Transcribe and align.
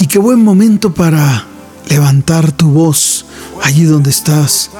Y 0.00 0.06
qué 0.06 0.18
buen 0.18 0.42
momento 0.42 0.92
para 0.92 1.46
levantar 1.88 2.52
tu 2.52 2.70
voz 2.70 3.26
allí 3.62 3.84
donde 3.84 4.10
estás, 4.10 4.70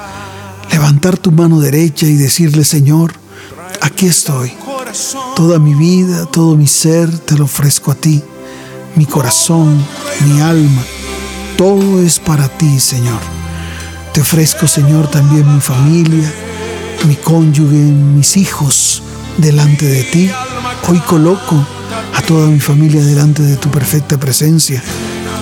levantar 0.71 1.17
tu 1.17 1.31
mano 1.31 1.59
derecha 1.59 2.05
y 2.05 2.15
decirle, 2.15 2.65
Señor, 2.65 3.13
aquí 3.81 4.07
estoy. 4.07 4.51
Toda 5.35 5.59
mi 5.59 5.73
vida, 5.73 6.25
todo 6.25 6.55
mi 6.55 6.67
ser 6.67 7.17
te 7.19 7.37
lo 7.37 7.45
ofrezco 7.45 7.91
a 7.91 7.95
ti. 7.95 8.21
Mi 8.95 9.05
corazón, 9.05 9.85
mi 10.25 10.41
alma, 10.41 10.81
todo 11.57 12.01
es 12.01 12.19
para 12.19 12.47
ti, 12.47 12.79
Señor. 12.79 13.19
Te 14.13 14.21
ofrezco, 14.21 14.67
Señor, 14.67 15.09
también 15.09 15.53
mi 15.53 15.59
familia, 15.59 16.31
mi 17.07 17.15
cónyuge, 17.15 17.75
mis 17.75 18.37
hijos 18.37 19.03
delante 19.37 19.85
de 19.85 20.03
ti. 20.03 20.31
Hoy 20.87 20.99
coloco 20.99 21.65
toda 22.27 22.47
mi 22.47 22.59
familia 22.59 23.03
delante 23.03 23.43
de 23.43 23.55
tu 23.55 23.69
perfecta 23.69 24.17
presencia, 24.17 24.81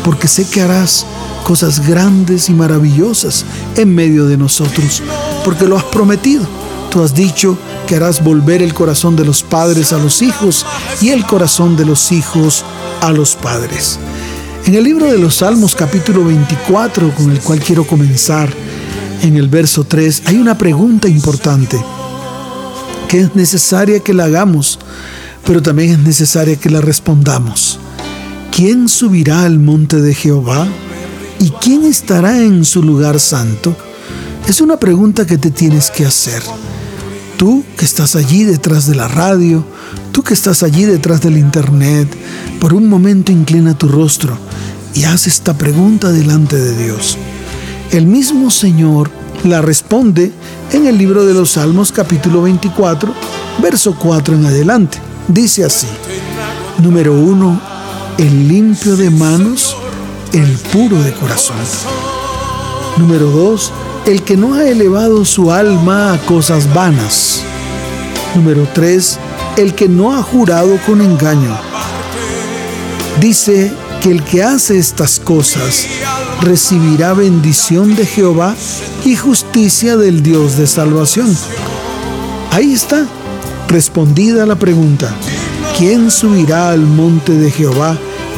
porque 0.03 0.27
sé 0.27 0.45
que 0.45 0.61
harás 0.61 1.05
cosas 1.43 1.87
grandes 1.87 2.49
y 2.49 2.53
maravillosas 2.53 3.45
en 3.75 3.93
medio 3.93 4.25
de 4.25 4.37
nosotros, 4.37 5.01
porque 5.45 5.65
lo 5.65 5.77
has 5.77 5.83
prometido. 5.85 6.45
Tú 6.89 7.01
has 7.01 7.13
dicho 7.13 7.57
que 7.87 7.95
harás 7.95 8.23
volver 8.23 8.61
el 8.61 8.73
corazón 8.73 9.15
de 9.15 9.25
los 9.25 9.43
padres 9.43 9.93
a 9.93 9.97
los 9.97 10.21
hijos 10.21 10.65
y 11.01 11.09
el 11.09 11.25
corazón 11.25 11.75
de 11.75 11.85
los 11.85 12.11
hijos 12.11 12.63
a 13.01 13.11
los 13.11 13.35
padres. 13.35 13.97
En 14.65 14.75
el 14.75 14.83
libro 14.83 15.11
de 15.11 15.17
los 15.17 15.35
Salmos 15.37 15.75
capítulo 15.75 16.23
24, 16.25 17.15
con 17.15 17.31
el 17.31 17.39
cual 17.39 17.59
quiero 17.59 17.85
comenzar, 17.85 18.53
en 19.21 19.37
el 19.37 19.47
verso 19.47 19.85
3, 19.85 20.23
hay 20.25 20.37
una 20.37 20.57
pregunta 20.57 21.07
importante 21.07 21.83
que 23.07 23.21
es 23.21 23.35
necesaria 23.35 24.01
que 24.01 24.13
la 24.13 24.25
hagamos 24.25 24.79
pero 25.45 25.61
también 25.61 25.91
es 25.91 25.99
necesaria 25.99 26.55
que 26.55 26.69
la 26.69 26.81
respondamos. 26.81 27.79
¿Quién 28.55 28.87
subirá 28.87 29.43
al 29.43 29.59
monte 29.59 30.01
de 30.01 30.13
Jehová? 30.13 30.67
¿Y 31.39 31.49
quién 31.61 31.83
estará 31.83 32.39
en 32.39 32.65
su 32.65 32.83
lugar 32.83 33.19
santo? 33.19 33.75
Es 34.47 34.61
una 34.61 34.77
pregunta 34.77 35.25
que 35.25 35.37
te 35.37 35.51
tienes 35.51 35.89
que 35.89 36.05
hacer. 36.05 36.43
Tú 37.37 37.63
que 37.77 37.85
estás 37.85 38.15
allí 38.15 38.43
detrás 38.43 38.87
de 38.87 38.95
la 38.95 39.07
radio, 39.07 39.65
tú 40.11 40.23
que 40.23 40.33
estás 40.33 40.63
allí 40.63 40.85
detrás 40.85 41.21
del 41.21 41.37
internet, 41.37 42.07
por 42.59 42.73
un 42.73 42.87
momento 42.87 43.31
inclina 43.31 43.77
tu 43.77 43.87
rostro 43.87 44.37
y 44.93 45.03
haz 45.05 45.27
esta 45.27 45.57
pregunta 45.57 46.11
delante 46.11 46.57
de 46.57 46.77
Dios. 46.83 47.17
El 47.91 48.05
mismo 48.05 48.49
Señor 48.51 49.09
la 49.43 49.61
responde 49.61 50.31
en 50.71 50.87
el 50.87 50.97
libro 50.97 51.25
de 51.25 51.33
los 51.33 51.51
Salmos 51.51 51.91
capítulo 51.91 52.43
24, 52.43 53.13
verso 53.61 53.95
4 53.99 54.35
en 54.35 54.45
adelante. 54.45 55.12
Dice 55.27 55.63
así, 55.63 55.87
número 56.79 57.13
uno, 57.13 57.59
el 58.17 58.47
limpio 58.47 58.97
de 58.97 59.09
manos, 59.09 59.75
el 60.33 60.57
puro 60.71 61.01
de 61.01 61.13
corazón. 61.13 61.55
Número 62.97 63.27
dos, 63.27 63.71
el 64.05 64.23
que 64.23 64.35
no 64.35 64.53
ha 64.53 64.65
elevado 64.65 65.23
su 65.23 65.51
alma 65.51 66.13
a 66.13 66.17
cosas 66.25 66.71
vanas. 66.73 67.41
Número 68.35 68.67
tres, 68.73 69.17
el 69.55 69.73
que 69.73 69.87
no 69.87 70.13
ha 70.13 70.21
jurado 70.21 70.77
con 70.85 71.01
engaño. 71.01 71.57
Dice 73.21 73.71
que 74.01 74.11
el 74.11 74.23
que 74.23 74.43
hace 74.43 74.77
estas 74.77 75.19
cosas 75.19 75.87
recibirá 76.41 77.13
bendición 77.13 77.95
de 77.95 78.05
Jehová 78.05 78.55
y 79.05 79.15
justicia 79.15 79.95
del 79.95 80.21
Dios 80.21 80.57
de 80.57 80.67
salvación. 80.67 81.35
Ahí 82.51 82.73
está 82.73 83.07
Respondida 83.73 84.45
la 84.45 84.53
pregunta, 84.53 85.11
¿quién 85.75 86.11
subirá 86.11 86.69
al 86.69 86.81
monte 86.81 87.31
de 87.33 87.49
Jehová 87.49 87.97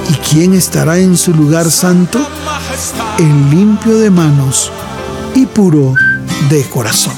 y 0.09 0.13
quién 0.29 0.53
estará 0.53 0.97
en 0.97 1.18
su 1.18 1.34
lugar 1.34 1.69
santo? 1.69 2.25
El 3.19 3.50
limpio 3.50 4.00
de 4.00 4.09
manos 4.09 4.72
y 5.35 5.46
puro 5.46 5.94
de 6.50 6.63
corazón. 6.69 7.16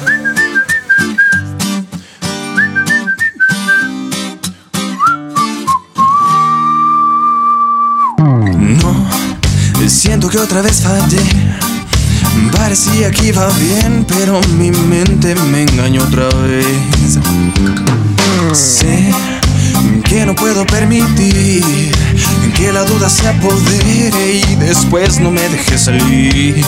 No, 8.18 9.88
siento 9.88 10.28
que 10.28 10.40
otra 10.40 10.64
vez 10.64 10.82
fallé. 10.82 11.67
Parecía 12.52 13.12
que 13.12 13.28
iba 13.28 13.48
bien, 13.60 14.06
pero 14.08 14.40
mi 14.58 14.72
mente 14.72 15.36
me 15.52 15.64
engañó 15.64 16.04
otra 16.04 16.28
vez. 16.48 17.20
Sé 18.54 19.12
que 20.04 20.26
no 20.26 20.36
puedo 20.36 20.66
permitir 20.66 21.64
que 22.56 22.72
la 22.72 22.84
duda 22.84 23.10
se 23.10 23.28
apodere 23.28 24.32
y 24.34 24.56
después 24.56 25.20
no 25.20 25.32
me 25.32 25.48
deje 25.50 25.78
salir. 25.78 26.64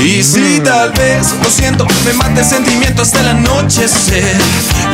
Y 0.00 0.22
si 0.22 0.60
tal 0.60 0.92
vez, 0.92 1.34
lo 1.42 1.50
siento, 1.50 1.86
me 2.04 2.12
mate 2.14 2.40
el 2.40 2.46
sentimiento 2.46 3.02
hasta 3.02 3.20
el 3.20 3.28
anochecer. 3.28 4.36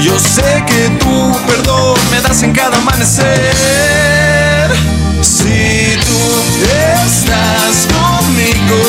Yo 0.02 0.18
sé 0.18 0.64
que 0.66 0.88
tu 0.98 1.36
perdón 1.46 1.98
me 2.10 2.20
das 2.20 2.42
en 2.42 2.52
cada 2.52 2.76
amanecer. 2.76 4.27
Si 5.38 5.96
tú 6.04 6.20
estás 6.66 7.86
conmigo, 7.94 8.82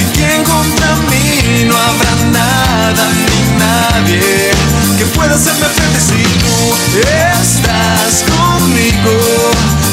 ¿y 0.00 0.04
quién 0.16 0.42
contra 0.42 0.96
mí? 1.10 1.64
No 1.68 1.76
habrá 1.76 2.12
nada 2.32 3.04
ni 3.26 3.58
nadie 3.58 4.50
que 4.96 5.04
pueda 5.14 5.34
hacerme 5.34 5.66
frente 5.66 6.00
si 6.00 6.22
tú 6.40 6.56
estás 7.02 8.24
conmigo. 8.24 9.12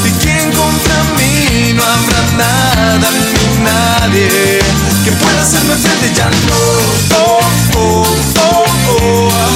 ¿Y 0.06 0.10
quién 0.24 0.50
contra 0.52 0.96
mí? 1.18 1.74
No 1.74 1.82
habrá 1.84 2.22
nada 2.38 3.08
ni 3.10 3.62
nadie 3.62 4.60
que 5.04 5.12
pueda 5.12 5.42
hacerme 5.42 5.74
frente 5.76 6.14
ya 6.14 6.30
no. 6.30 6.62
Oh, 7.18 7.40
oh, 7.76 8.06
oh, 8.40 8.64
oh. 9.02 9.53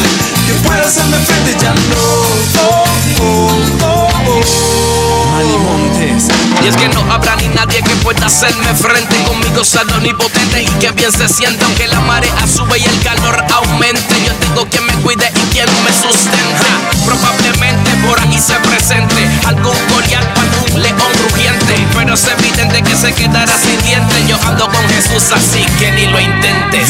Habrá 7.11 7.37
ni 7.37 7.49
nadie 7.49 7.83
que 7.83 7.95
pueda 7.97 8.27
hacerme 8.27 8.75
frente 8.75 9.17
conmigo 9.25 9.65
solo 9.65 9.95
omnipotente 9.97 10.63
y 10.63 10.67
que 10.81 10.91
bien 10.93 11.13
se 11.13 11.29
sienta 11.29 11.65
aunque 11.65 11.87
la 11.89 12.01
marea 12.01 12.47
sube 12.47 12.79
y 12.79 12.85
el 12.85 13.03
calor 13.03 13.45
aumente. 13.53 14.15
Yo 14.27 14.33
tengo 14.35 14.67
quien 14.69 14.85
me 14.87 14.93
cuide 15.03 15.31
y 15.35 15.53
quien 15.53 15.69
me 15.85 15.93
sustenta. 15.93 16.67
Probablemente 17.05 17.91
por 18.07 18.21
aquí 18.21 18.39
se 18.39 18.55
presente 18.55 19.29
algún 19.47 19.77
coreano, 19.93 20.29
algún 20.37 20.83
león 20.83 21.13
rugiente. 21.31 21.75
Pero 21.95 22.15
es 22.15 22.27
evidente 22.27 22.83
que 22.83 22.97
se 22.97 23.13
quedará 23.13 23.53
sin 23.57 23.81
dientes. 23.83 24.29
Yo 24.29 24.37
ando 24.47 24.67
con 24.67 24.89
Jesús 24.89 25.33
así 25.33 25.65
que 25.79 25.93
ni 25.93 26.07
lo 26.07 26.21
intentes. 26.21 26.89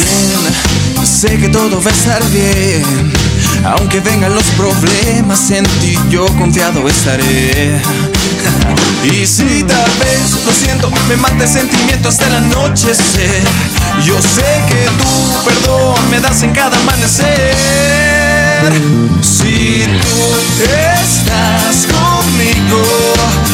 Bien, 0.94 1.06
sé 1.06 1.38
que 1.38 1.48
todo 1.48 1.80
va 1.80 1.90
a 1.90 1.94
estar 1.94 2.22
bien. 2.30 3.27
Aunque 3.64 4.00
vengan 4.00 4.34
los 4.34 4.44
problemas, 4.56 5.50
en 5.50 5.64
ti 5.80 5.98
yo 6.10 6.26
confiado 6.38 6.88
estaré. 6.88 7.80
Y 9.04 9.26
si 9.26 9.62
tal 9.62 9.90
vez, 10.00 10.44
lo 10.44 10.52
siento, 10.52 10.90
me 11.08 11.16
mate 11.16 11.44
el 11.44 11.48
sentimiento 11.48 12.08
hasta 12.08 12.26
el 12.26 12.34
anochecer. 12.34 13.42
Yo 14.04 14.20
sé 14.20 14.44
que 14.68 14.86
tu 14.98 15.44
perdón 15.44 16.10
me 16.10 16.20
das 16.20 16.42
en 16.42 16.52
cada 16.52 16.76
amanecer. 16.80 17.54
Si 19.22 19.84
tú 20.02 20.64
estás 20.64 21.86
conmigo, 21.86 22.82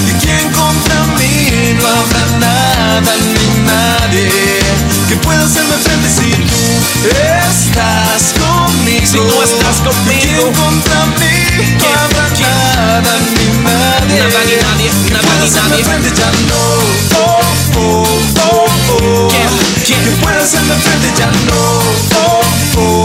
¿y 0.08 0.24
quién 0.24 0.50
contra 0.52 1.04
mí? 1.18 1.76
No 1.78 1.86
habrá 1.88 2.38
nada 2.38 3.12
ni 3.20 3.66
nadie 3.66 4.93
que 5.08 5.16
pueda 5.16 5.44
hacerme 5.44 5.74
frente 5.78 6.08
si 6.08 6.30
tú 6.30 6.64
estás 7.28 8.32
conmigo. 8.38 9.06
Si 9.06 9.18
tú 9.18 9.42
estás 9.42 9.76
conmigo. 9.80 10.20
¿Quién 10.22 10.52
contra 10.54 11.06
mí? 11.18 11.76
No 11.78 11.88
habrá 12.00 12.26
nada 12.40 13.12
ni 13.20 13.44
nadie. 13.62 14.18
Nada 14.18 14.40
ni 14.44 14.56
nadie, 14.56 14.90
que 15.06 15.12
nada 15.12 15.28
ni 15.40 15.44
hacerme 15.46 15.70
nadie. 15.70 15.84
frente 15.84 16.10
ya 16.16 16.30
no. 16.48 16.62
Oh, 17.18 17.40
oh, 17.76 18.06
oh, 18.40 18.66
oh. 18.90 19.28
¿Quién? 19.28 19.48
¿Quién? 19.86 20.00
Que 20.04 20.10
pueda 20.22 20.40
hacerme 20.42 20.74
frente 20.74 21.08
ya 21.18 21.26
no. 21.26 21.62
Oh, 22.16 22.42
oh, 22.76 23.03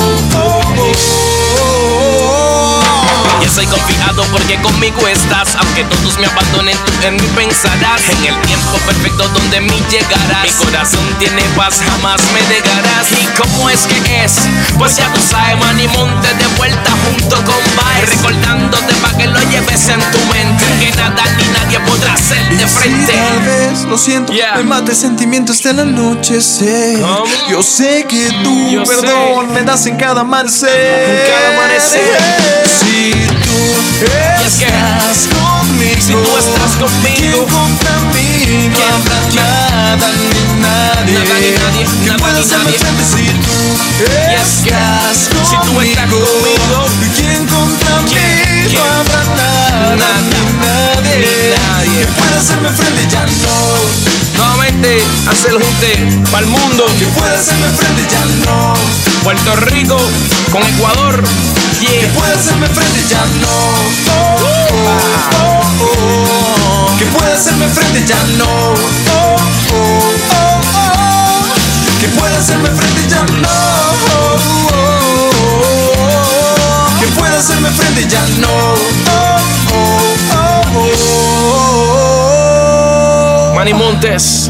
soy 3.50 3.66
confiado 3.66 4.24
porque 4.32 4.62
conmigo 4.62 5.08
estás. 5.08 5.56
Aunque 5.56 5.84
todos 5.86 6.18
me 6.20 6.28
abandonen, 6.28 6.78
tú 6.86 7.08
en 7.08 7.16
mí 7.16 7.28
pensarás. 7.36 8.02
En 8.10 8.26
el 8.26 8.42
tiempo 8.42 8.78
perfecto 8.86 9.28
donde 9.30 9.62
mí 9.62 9.84
llegarás. 9.90 10.44
Mi 10.44 10.52
corazón 10.52 11.06
tiene 11.18 11.42
paz, 11.56 11.80
jamás 11.86 12.22
me 12.34 12.42
dejarás. 12.54 13.08
¿Y 13.22 13.26
cómo 13.38 13.70
es 13.70 13.82
que 13.82 14.24
es? 14.24 14.34
Pues 14.78 14.98
ya 14.98 15.12
tú 15.14 15.20
sabes, 15.30 15.58
man, 15.60 15.80
y 15.80 15.88
monte 15.88 16.28
de 16.28 16.48
vuelta 16.58 16.92
junto 17.06 17.36
con 17.44 17.62
Vice. 17.76 18.16
Recordándote 18.16 18.94
para 18.96 19.18
que 19.18 19.28
lo 19.28 19.40
lleves 19.50 19.90
en 19.90 20.00
tu 20.12 20.20
mente. 20.32 20.66
Que 20.80 20.96
nada 20.96 21.24
ni 21.38 21.46
nadie 21.48 21.80
podrá 21.80 22.14
hacer 22.14 22.50
de 22.50 22.68
frente. 22.68 23.14
tal 23.14 23.40
vez, 23.42 23.84
lo 23.86 23.98
siento, 23.98 24.34
me 24.34 24.64
mate 24.64 24.94
sentimientos 24.94 25.62
de 25.64 25.74
la 25.74 25.86
noche, 25.86 26.42
sé. 26.42 27.02
Yo 27.50 27.64
sé 27.64 28.06
que 28.08 28.30
tú, 28.44 28.84
perdón, 28.86 29.54
me 29.54 29.64
das 29.64 29.86
en 29.86 29.98
cada 29.98 30.22
amanecer. 30.22 31.28
cada 31.30 31.56
amanecer. 31.56 32.20
Si 32.80 33.39
tú 33.50 34.06
estás 34.46 35.28
conmigo, 35.34 36.02
si 36.02 36.14
tú 36.14 36.38
estás 36.38 36.72
conmigo, 36.78 37.18
¿quién 37.18 37.48
contra 37.50 37.94
mí? 38.14 38.70
No 38.70 38.80
habrá 38.96 39.20
nada 39.36 40.08
ni 40.18 40.30
nadie, 40.62 41.14
nada 41.14 41.40
ni 41.40 41.52
nadie, 41.52 41.84
que 42.04 42.08
nada 42.08 42.18
pueda 42.20 42.40
hacerme 42.40 42.72
frente 42.74 43.04
si 43.04 43.26
tú 43.46 43.58
estás 44.42 45.18
Si 45.18 45.30
tú 45.30 45.82
estás 45.82 46.06
conmigo. 46.10 46.26
conmigo, 46.26 46.78
¿quién 47.16 47.46
contra 47.48 48.02
mí? 48.02 48.10
¿Quién? 48.10 48.74
No 48.74 48.84
habrá 48.84 49.24
nada, 49.36 49.96
Nada, 49.96 50.22
ni 50.22 50.42
nadie, 50.62 51.16
ni 51.18 51.34
nadie. 51.58 52.00
que 52.00 52.12
pueda 52.14 52.38
hacerme 52.40 52.70
frente 52.70 53.08
ya 53.10 53.26
no. 53.26 54.19
Nuevamente, 54.40 55.04
hacer 55.30 55.52
el 55.52 55.62
junte 55.62 56.22
para 56.32 56.46
el 56.46 56.50
mundo. 56.50 56.86
Que 56.98 57.06
pueda 57.08 57.34
hacerme 57.34 57.68
frente 57.76 58.08
ya 58.10 58.24
no. 58.46 58.74
Puerto 59.22 59.56
Rico 59.68 59.98
con 60.50 60.64
Ecuador. 60.64 61.22
Que 61.82 62.08
pueda 62.16 62.34
hacerme 62.36 62.68
frente 62.68 63.04
ya 63.10 63.20
no. 63.42 63.50
Oh, 64.08 64.38
oh, 64.42 64.80
oh, 65.36 65.62
oh. 65.84 66.98
Que 66.98 67.06
pueda 67.08 67.34
hacerme 67.34 67.68
frente 67.68 68.06
ya 68.08 68.16
no. 68.38 68.46
Oh, 68.46 69.36
oh, 69.74 70.14
oh, 70.32 70.62
oh. 70.74 72.00
Que 72.00 72.08
pueda 72.08 72.38
hacerme 72.38 72.70
frente 72.70 73.10
ya 73.10 73.24
no. 73.42 73.50
Oh, 73.50 74.40
oh, 74.72 75.32
oh. 75.98 77.00
Que 77.02 77.08
pueda 77.08 77.38
hacerme 77.40 77.70
frente 77.72 78.08
ya 78.08 78.22
no. 78.40 79.39
Manny 83.60 83.74
Montes. 83.74 84.50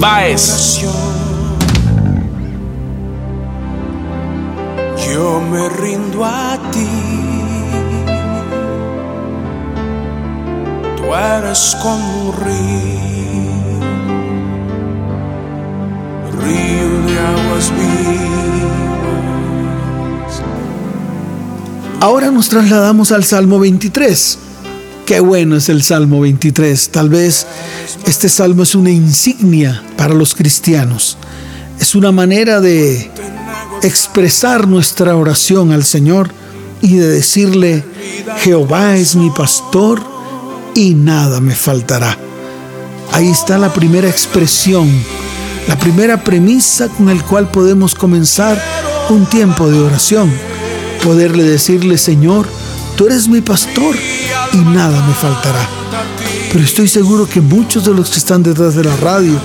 Baez. 0.00 0.80
Yo 5.06 5.42
me 5.42 5.68
rindo 5.68 6.24
a 6.24 6.58
ti. 6.70 6.88
Tú 10.96 11.14
eres 11.14 11.76
como 11.82 12.30
un 12.30 12.32
río, 12.46 12.54
río 16.40 16.88
de 17.06 17.20
aguas 17.20 17.70
vivas. 17.76 19.12
Ahora 22.00 22.30
nos 22.30 22.48
trasladamos 22.48 23.12
al 23.12 23.24
Salmo 23.24 23.58
23. 23.58 24.43
Qué 25.14 25.20
bueno 25.20 25.54
es 25.54 25.68
el 25.68 25.84
Salmo 25.84 26.22
23. 26.22 26.88
Tal 26.88 27.08
vez 27.08 27.46
este 28.04 28.28
salmo 28.28 28.64
es 28.64 28.74
una 28.74 28.90
insignia 28.90 29.80
para 29.96 30.12
los 30.12 30.34
cristianos. 30.34 31.16
Es 31.78 31.94
una 31.94 32.10
manera 32.10 32.60
de 32.60 33.12
expresar 33.84 34.66
nuestra 34.66 35.14
oración 35.14 35.70
al 35.70 35.84
Señor 35.84 36.30
y 36.82 36.96
de 36.96 37.06
decirle, 37.06 37.84
Jehová 38.38 38.96
es 38.96 39.14
mi 39.14 39.30
pastor 39.30 40.02
y 40.74 40.94
nada 40.94 41.40
me 41.40 41.54
faltará. 41.54 42.18
Ahí 43.12 43.28
está 43.28 43.56
la 43.56 43.72
primera 43.72 44.08
expresión, 44.08 44.90
la 45.68 45.78
primera 45.78 46.24
premisa 46.24 46.88
con 46.88 47.08
el 47.08 47.22
cual 47.22 47.52
podemos 47.52 47.94
comenzar 47.94 48.60
un 49.10 49.26
tiempo 49.26 49.70
de 49.70 49.78
oración. 49.78 50.28
Poderle 51.04 51.44
decirle, 51.44 51.98
Señor, 51.98 52.48
tú 52.96 53.06
eres 53.06 53.28
mi 53.28 53.40
pastor 53.40 53.96
y 54.52 54.56
nada 54.56 55.04
me 55.06 55.14
faltará. 55.14 55.68
Pero 56.52 56.64
estoy 56.64 56.88
seguro 56.88 57.28
que 57.28 57.40
muchos 57.40 57.84
de 57.84 57.92
los 57.92 58.10
que 58.10 58.18
están 58.18 58.42
detrás 58.42 58.74
de 58.74 58.84
la 58.84 58.96
radio 58.96 59.38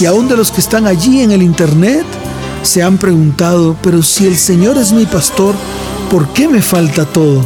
y 0.00 0.06
aún 0.06 0.28
de 0.28 0.36
los 0.36 0.50
que 0.50 0.60
están 0.60 0.86
allí 0.86 1.20
en 1.20 1.32
el 1.32 1.42
internet 1.42 2.06
se 2.62 2.82
han 2.82 2.98
preguntado, 2.98 3.76
pero 3.82 4.02
si 4.02 4.26
el 4.26 4.38
Señor 4.38 4.78
es 4.78 4.92
mi 4.92 5.04
pastor, 5.04 5.54
¿por 6.10 6.28
qué 6.28 6.46
me 6.46 6.62
falta 6.62 7.04
todo? 7.04 7.44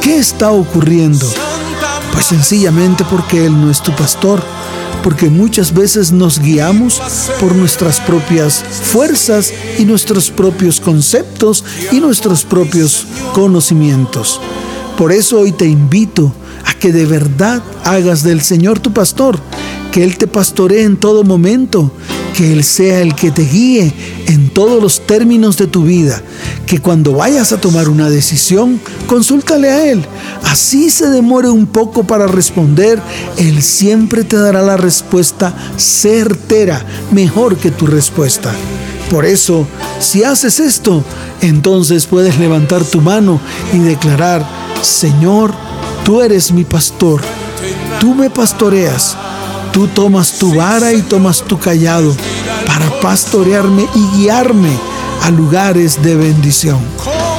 ¿Qué 0.00 0.16
está 0.16 0.50
ocurriendo? 0.50 1.26
Pues 2.12 2.26
sencillamente 2.26 3.04
porque 3.10 3.44
Él 3.44 3.60
no 3.60 3.70
es 3.70 3.82
tu 3.82 3.92
pastor, 3.92 4.42
porque 5.02 5.28
muchas 5.28 5.74
veces 5.74 6.12
nos 6.12 6.38
guiamos 6.38 7.02
por 7.40 7.54
nuestras 7.54 8.00
propias 8.00 8.64
fuerzas 8.64 9.52
y 9.78 9.84
nuestros 9.84 10.30
propios 10.30 10.80
conceptos 10.80 11.62
y 11.92 12.00
nuestros 12.00 12.44
propios 12.44 13.06
conocimientos. 13.34 14.40
Por 14.96 15.10
eso 15.10 15.40
hoy 15.40 15.52
te 15.52 15.66
invito 15.66 16.32
a 16.64 16.74
que 16.74 16.92
de 16.92 17.04
verdad 17.04 17.62
hagas 17.84 18.22
del 18.22 18.40
Señor 18.42 18.78
tu 18.78 18.92
pastor, 18.92 19.38
que 19.90 20.04
Él 20.04 20.16
te 20.16 20.26
pastoree 20.28 20.84
en 20.84 20.96
todo 20.96 21.24
momento, 21.24 21.90
que 22.36 22.52
Él 22.52 22.62
sea 22.62 23.00
el 23.00 23.14
que 23.14 23.32
te 23.32 23.42
guíe 23.42 23.92
en 24.28 24.50
todos 24.50 24.80
los 24.80 25.04
términos 25.04 25.56
de 25.56 25.66
tu 25.66 25.82
vida, 25.82 26.22
que 26.66 26.78
cuando 26.78 27.12
vayas 27.12 27.52
a 27.52 27.60
tomar 27.60 27.88
una 27.88 28.08
decisión, 28.08 28.80
consúltale 29.08 29.70
a 29.70 29.90
Él. 29.90 30.04
Así 30.44 30.90
se 30.90 31.08
demore 31.10 31.48
un 31.48 31.66
poco 31.66 32.04
para 32.04 32.28
responder, 32.28 33.00
Él 33.36 33.62
siempre 33.62 34.22
te 34.22 34.36
dará 34.36 34.62
la 34.62 34.76
respuesta 34.76 35.54
certera, 35.76 36.84
mejor 37.10 37.56
que 37.56 37.72
tu 37.72 37.86
respuesta. 37.86 38.52
Por 39.10 39.24
eso, 39.24 39.66
si 40.00 40.24
haces 40.24 40.60
esto, 40.60 41.04
entonces 41.40 42.06
puedes 42.06 42.38
levantar 42.38 42.84
tu 42.84 43.00
mano 43.00 43.40
y 43.72 43.78
declarar, 43.78 44.44
Señor, 44.82 45.52
tú 46.04 46.20
eres 46.20 46.52
mi 46.52 46.64
pastor, 46.64 47.20
tú 48.00 48.14
me 48.14 48.30
pastoreas, 48.30 49.16
tú 49.72 49.86
tomas 49.88 50.38
tu 50.38 50.54
vara 50.54 50.92
y 50.92 51.02
tomas 51.02 51.42
tu 51.42 51.58
callado 51.58 52.14
para 52.66 52.90
pastorearme 53.00 53.86
y 53.94 54.16
guiarme 54.16 54.70
a 55.22 55.30
lugares 55.30 56.02
de 56.02 56.16
bendición. 56.16 56.78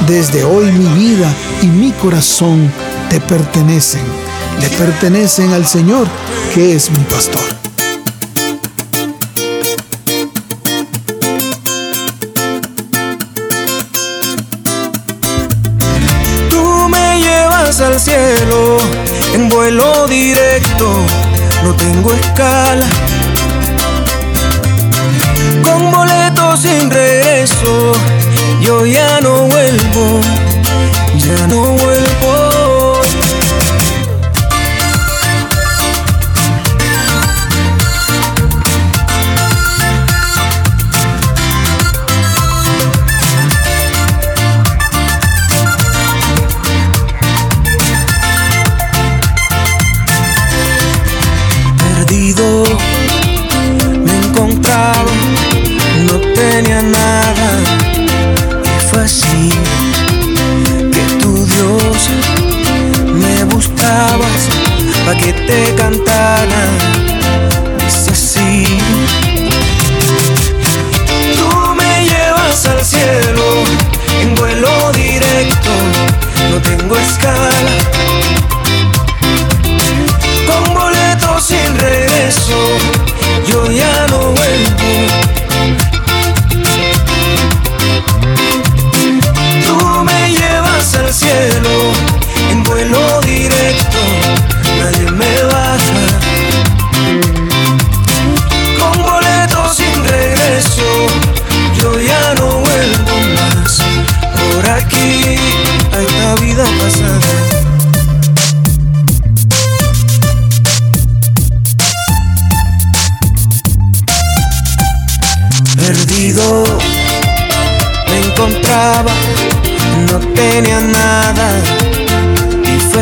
Desde 0.07 0.44
hoy 0.44 0.71
mi 0.71 0.88
vida 1.00 1.33
y 1.61 1.68
mi 1.68 1.91
corazón 1.91 2.71
te 3.09 3.19
pertenecen, 3.21 4.04
le 4.61 4.69
pertenecen 4.69 5.51
al 5.51 5.66
Señor 5.66 6.07
que 6.54 6.75
es 6.75 6.90
mi 6.92 7.04
pastor. 7.06 7.65
En 19.33 19.49
vuelo 19.49 20.07
directo, 20.07 20.92
no 21.63 21.73
tengo 21.75 22.13
escala. 22.13 22.87
Con 25.63 25.92
boleto 25.92 26.57
sin 26.57 26.89
regreso, 26.92 27.94
yo 28.61 28.85
ya 28.85 29.21
no 29.21 29.47
vuelvo, 29.47 30.21
ya 31.18 31.47
no 31.47 31.61
vuelvo. 31.61 31.94
Me 52.37 54.18
encontraba, 54.18 55.09
no 56.06 56.19
tenía 56.33 56.81
nada 56.81 57.59
y 58.61 58.89
fue 58.89 59.04
así 59.04 59.51
que 60.92 61.01
tu 61.21 61.45
Dios 61.45 62.09
me 63.13 63.45
buscabas 63.45 64.49
para 65.06 65.18
que 65.18 65.31
te 65.31 65.75
cantara. 65.75 66.68
Dice 67.80 68.11
así. 68.11 68.65
Tú 71.37 71.73
me 71.75 72.04
llevas 72.04 72.65
al 72.65 72.83
cielo 72.83 73.63
en 74.21 74.35
vuelo 74.35 74.92
directo, 74.92 75.69
no 76.51 76.61
tengo 76.61 76.97
escala. 76.97 77.84
Ya 84.56 85.24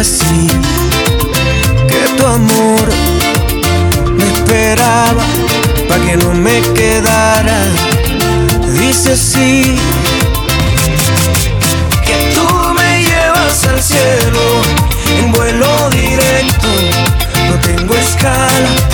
así 0.04 0.48
que 1.88 2.02
tu 2.18 2.26
amor 2.26 2.86
me 4.18 4.26
esperaba 4.34 5.24
para 5.88 6.04
que 6.06 6.18
no 6.18 6.34
me 6.34 6.62
quedara. 6.74 7.60
Dice 8.80 9.14
así 9.14 9.78
que 12.06 12.16
tú 12.36 12.46
me 12.74 13.04
llevas 13.04 13.64
al 13.64 13.82
cielo 13.82 14.44
en 15.20 15.32
vuelo 15.32 15.90
directo, 15.90 16.68
no 17.50 17.56
tengo 17.62 17.96
escala. 17.96 18.93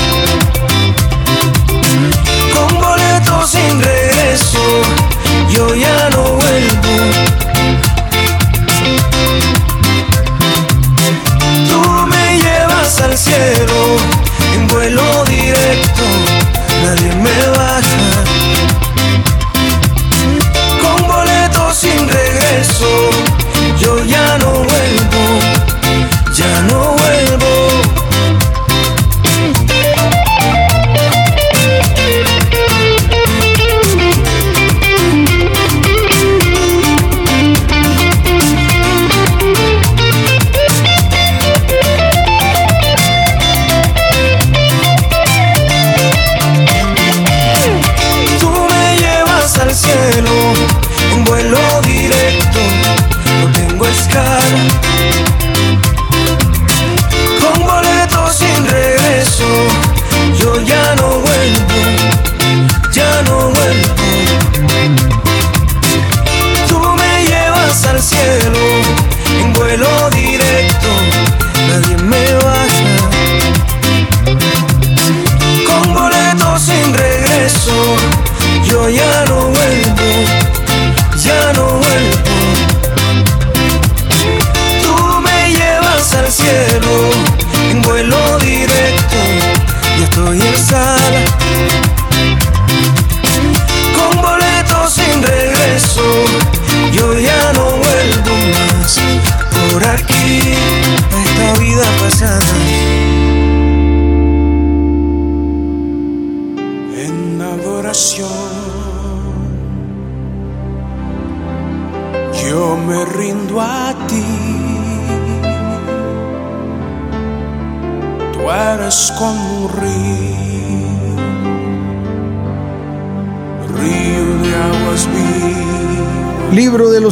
Regreso, 22.60 23.29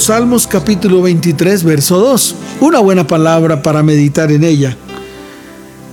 Salmos 0.08 0.48
capítulo 0.48 1.02
23, 1.02 1.66
verso 1.66 2.00
2. 2.00 2.36
Una 2.62 2.80
buena 2.80 3.06
palabra 3.06 3.62
para 3.62 3.84
meditar 3.84 4.32
en 4.32 4.46
ella. 4.46 4.78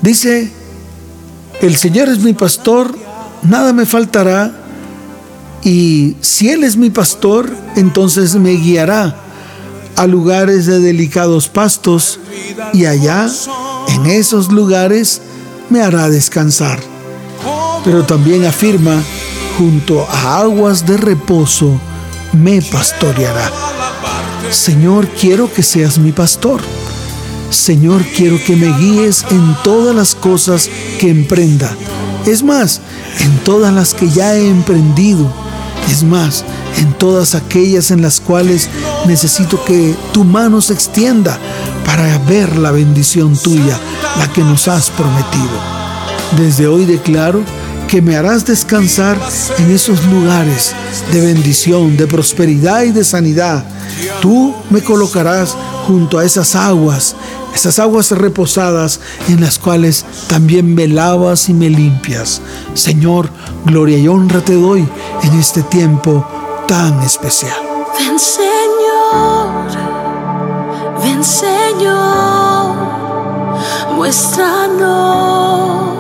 Dice, 0.03 0.53
el 1.61 1.75
Señor 1.75 2.09
es 2.09 2.21
mi 2.21 2.33
pastor, 2.33 2.97
nada 3.43 3.73
me 3.73 3.87
faltará, 3.87 4.53
y 5.65 6.15
si 6.21 6.49
Él 6.49 6.63
es 6.63 6.77
mi 6.77 6.91
pastor, 6.91 7.51
entonces 7.75 8.37
me 8.37 8.53
guiará 8.53 9.17
a 9.97 10.07
lugares 10.07 10.67
de 10.67 10.79
delicados 10.79 11.49
pastos, 11.49 12.21
y 12.73 12.85
allá, 12.85 13.29
en 13.89 14.07
esos 14.07 14.53
lugares, 14.53 15.23
me 15.71 15.81
hará 15.83 16.09
descansar. 16.09 16.79
Pero 17.85 18.05
también 18.05 18.47
afirma, 18.47 19.03
junto 19.59 20.07
a 20.09 20.39
aguas 20.39 20.87
de 20.87 20.99
reposo, 20.99 21.81
me 22.33 22.63
pastoreará. 22.63 23.51
Señor, 24.51 25.09
quiero 25.09 25.53
que 25.53 25.63
seas 25.63 25.99
mi 25.99 26.13
pastor. 26.13 26.61
Señor, 27.51 28.03
quiero 28.17 28.43
que 28.45 28.57
me 28.57 28.77
guíes 28.79 29.25
en 29.31 29.57
todas 29.63 29.95
las 29.95 30.15
cosas 30.15 30.69
que 30.99 31.11
emprenda. 31.11 31.75
Es 32.27 32.43
más, 32.43 32.81
en 33.21 33.39
todas 33.45 33.73
las 33.73 33.95
que 33.95 34.09
ya 34.09 34.35
he 34.35 34.49
emprendido. 34.49 35.31
Es 35.91 36.03
más, 36.03 36.45
en 36.79 36.93
todas 36.95 37.35
aquellas 37.35 37.91
en 37.91 38.03
las 38.03 38.21
cuales 38.21 38.69
necesito 39.07 39.63
que 39.65 39.95
tu 40.13 40.25
mano 40.25 40.61
se 40.61 40.73
extienda 40.73 41.39
para 41.85 42.19
ver 42.19 42.57
la 42.57 42.71
bendición 42.71 43.37
tuya, 43.37 43.79
la 44.19 44.33
que 44.33 44.43
nos 44.43 44.69
has 44.69 44.91
prometido. 44.91 45.75
Desde 46.37 46.67
hoy 46.67 46.85
declaro 46.85 47.43
que 47.95 48.03
me 48.03 48.17
harás 48.17 48.45
descansar 48.45 49.17
en 49.57 49.71
esos 49.71 50.05
lugares 50.07 50.75
de 51.13 51.21
bendición, 51.21 51.97
de 51.97 52.09
prosperidad 52.09 52.83
y 52.83 52.91
de 52.91 53.05
sanidad. 53.05 53.65
Tú 54.21 54.53
me 54.69 54.83
colocarás 54.83 55.57
junto 55.87 56.19
a 56.19 56.25
esas 56.25 56.57
aguas, 56.57 57.15
esas 57.55 57.79
aguas 57.79 58.11
reposadas 58.11 58.99
en 59.29 59.41
las 59.41 59.61
cuales 59.61 60.05
también 60.27 60.75
me 60.75 60.89
lavas 60.89 61.49
y 61.49 61.55
me 61.55 61.71
limpias. 61.71 62.43
Señor, 62.75 63.31
gloria 63.65 63.97
y 63.97 64.09
honra 64.09 64.41
te 64.41 64.55
doy 64.55 64.85
en 65.23 65.39
este 65.39 65.63
tiempo 65.63 66.27
tan 66.67 67.01
especial. 67.01 67.55
Ven 67.97 68.19
Señor, 68.19 69.69
ven 71.01 71.23
Señor, 71.23 72.75
muéstranos 73.95 75.94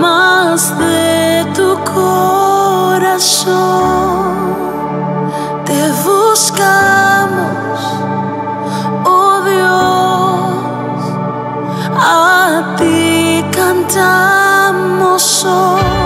más 0.00 0.76
de 0.78 1.46
tu 1.54 1.76
corazón. 1.84 3.50
Te 5.66 5.92
buscamos, 6.04 7.80
oh 9.04 9.42
Dios, 9.44 11.00
a 11.98 12.74
ti 12.78 13.44
cantamos 13.52 15.44
hoy. 15.44 15.99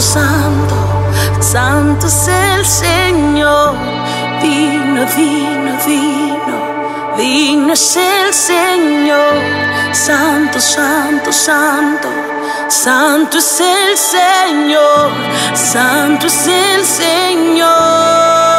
Santo, 0.00 0.74
santo, 1.40 2.06
es 2.06 2.28
el 2.28 2.64
Señor. 2.64 3.74
Digno, 4.42 5.04
digno, 5.16 5.72
digno, 5.86 7.16
digno 7.16 7.72
es 7.72 7.96
el 7.96 8.32
Señor. 8.32 9.34
Santo, 9.92 10.60
santo, 10.60 11.32
santo, 11.32 12.08
santo 12.68 13.38
es 13.38 13.60
el 13.60 13.96
Señor. 13.96 15.10
Santo 15.54 16.26
es 16.26 16.46
el 16.46 16.84
Señor. 16.84 18.49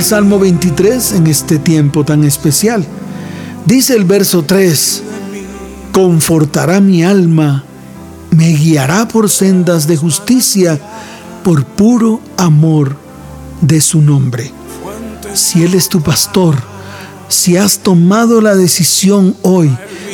El 0.00 0.06
Salmo 0.06 0.38
23 0.38 1.12
en 1.12 1.26
este 1.26 1.58
tiempo 1.58 2.06
tan 2.06 2.24
especial. 2.24 2.86
Dice 3.66 3.94
el 3.94 4.06
verso 4.06 4.44
3, 4.44 5.02
confortará 5.92 6.80
mi 6.80 7.04
alma, 7.04 7.64
me 8.30 8.48
guiará 8.48 9.06
por 9.08 9.28
sendas 9.28 9.86
de 9.86 9.98
justicia, 9.98 10.80
por 11.44 11.66
puro 11.66 12.22
amor 12.38 12.96
de 13.60 13.82
su 13.82 14.00
nombre. 14.00 14.50
si 15.34 15.64
Él 15.64 15.74
es 15.74 15.90
tu 15.90 16.00
pastor, 16.00 16.56
si 17.28 17.58
has 17.58 17.80
tomado 17.80 18.40
la 18.40 18.56
decisión 18.56 19.36
hoy 19.42 19.70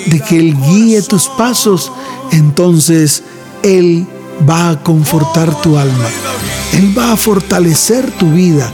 de 0.06 0.18
que 0.18 0.40
Él 0.40 0.56
guíe 0.56 1.00
tus 1.02 1.28
pasos, 1.28 1.92
entonces 2.32 3.22
Él 3.62 4.04
va 4.50 4.70
a 4.70 4.82
confortar 4.82 5.62
tu 5.62 5.78
alma. 5.78 6.08
Él 6.72 6.92
va 6.98 7.12
a 7.12 7.16
fortalecer 7.16 8.10
tu 8.18 8.32
vida. 8.32 8.68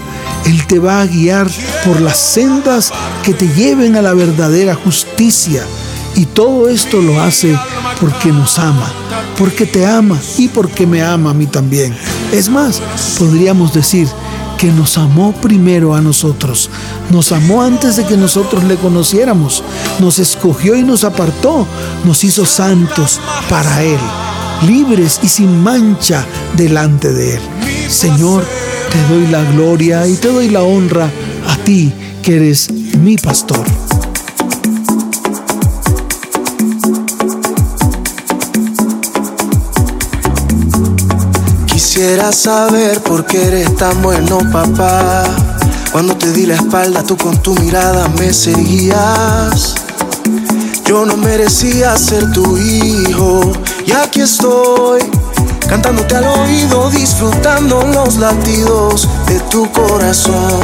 Él 0.47 0.67
te 0.67 0.79
va 0.79 1.01
a 1.01 1.07
guiar 1.07 1.49
por 1.85 2.01
las 2.01 2.19
sendas 2.19 2.93
que 3.23 3.35
te 3.35 3.49
lleven 3.49 3.97
a 3.97 4.03
la 4.03 4.15
verdadera 4.15 4.75
justicia. 4.75 5.65
Y 6.15 6.27
todo 6.27 6.69
esto 6.69 7.01
lo 7.01 7.21
hace 7.21 7.59
porque 8.01 8.31
nos 8.33 8.59
ama, 8.59 8.93
porque 9.39 9.65
te 9.65 9.87
ama 9.87 10.19
y 10.37 10.49
porque 10.49 10.87
me 10.87 11.03
ama 11.03 11.31
a 11.31 11.35
mí 11.35 11.47
también. 11.47 11.97
Es 12.33 12.49
más, 12.51 12.83
podríamos 13.19 13.73
decir 13.73 14.09
que 14.59 14.71
nos 14.71 14.97
amó 14.99 15.33
primero 15.33 15.95
a 15.95 16.01
nosotros. 16.01 16.71
Nos 17.11 17.33
amó 17.33 17.63
antes 17.63 17.97
de 17.97 18.05
que 18.05 18.17
nosotros 18.17 18.63
le 18.65 18.77
conociéramos. 18.77 19.65
Nos 19.99 20.19
escogió 20.19 20.77
y 20.77 20.83
nos 20.83 21.03
apartó. 21.03 21.67
Nos 22.05 22.23
hizo 22.23 22.45
santos 22.45 23.21
para 23.49 23.83
Él, 23.83 23.99
libres 24.67 25.19
y 25.23 25.29
sin 25.29 25.63
mancha 25.63 26.25
delante 26.57 27.13
de 27.13 27.35
Él. 27.37 27.41
Señor, 27.89 28.45
te 28.93 29.03
doy 29.09 29.27
la 29.29 29.43
gloria 29.53 30.07
y 30.07 30.15
te 30.17 30.29
doy 30.29 30.51
la 30.51 30.63
honra 30.63 31.11
a 31.49 31.57
ti 31.65 31.91
que 32.23 32.37
eres 32.37 32.71
mi 32.71 33.17
pastor. 33.17 33.65
Quisiera 41.67 42.33
saber 42.33 43.01
por 43.01 43.25
qué 43.25 43.47
eres 43.47 43.75
tan 43.77 44.03
bueno, 44.03 44.41
papá. 44.53 45.25
Cuando 45.91 46.15
te 46.17 46.31
di 46.33 46.45
la 46.45 46.55
espalda, 46.55 47.03
tú 47.03 47.17
con 47.17 47.43
tu 47.43 47.55
mirada 47.55 48.09
me 48.19 48.33
seguías. 48.33 49.75
Yo 50.85 51.07
no 51.07 51.17
merecía 51.17 51.97
ser 51.97 52.31
tu 52.33 52.59
hijo, 52.59 53.53
y 53.87 53.93
aquí 53.93 54.21
estoy, 54.21 55.01
cantándote 55.69 56.17
al 56.17 56.25
oído, 56.25 56.91
disfrutando 56.91 57.83
los 57.83 58.17
latidos 58.17 59.09
de 59.27 59.41
tu 59.51 59.71
corazón. 59.73 60.61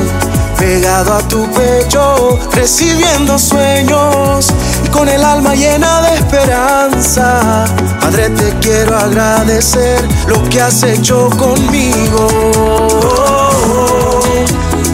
Pegado 0.58 1.14
a 1.14 1.18
tu 1.28 1.48
pecho, 1.52 2.38
recibiendo 2.52 3.38
sueños 3.38 4.48
y 4.84 4.88
con 4.88 5.08
el 5.08 5.22
alma 5.22 5.54
llena 5.54 6.00
de 6.02 6.14
esperanza. 6.16 7.64
Padre, 8.00 8.30
te 8.30 8.58
quiero 8.60 8.96
agradecer 8.96 10.00
lo 10.26 10.42
que 10.48 10.60
has 10.60 10.82
hecho 10.82 11.30
conmigo. 11.30 12.26
Oh, 12.56 14.20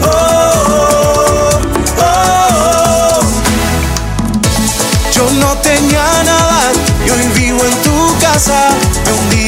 oh. 0.03 0.35
Yo 5.11 5.23
no 5.39 5.57
tenía 5.61 6.23
nada 6.23 6.71
y 7.05 7.09
hoy 7.09 7.27
vivo 7.35 7.59
en 7.63 7.81
tu 7.81 8.19
casa. 8.19 8.69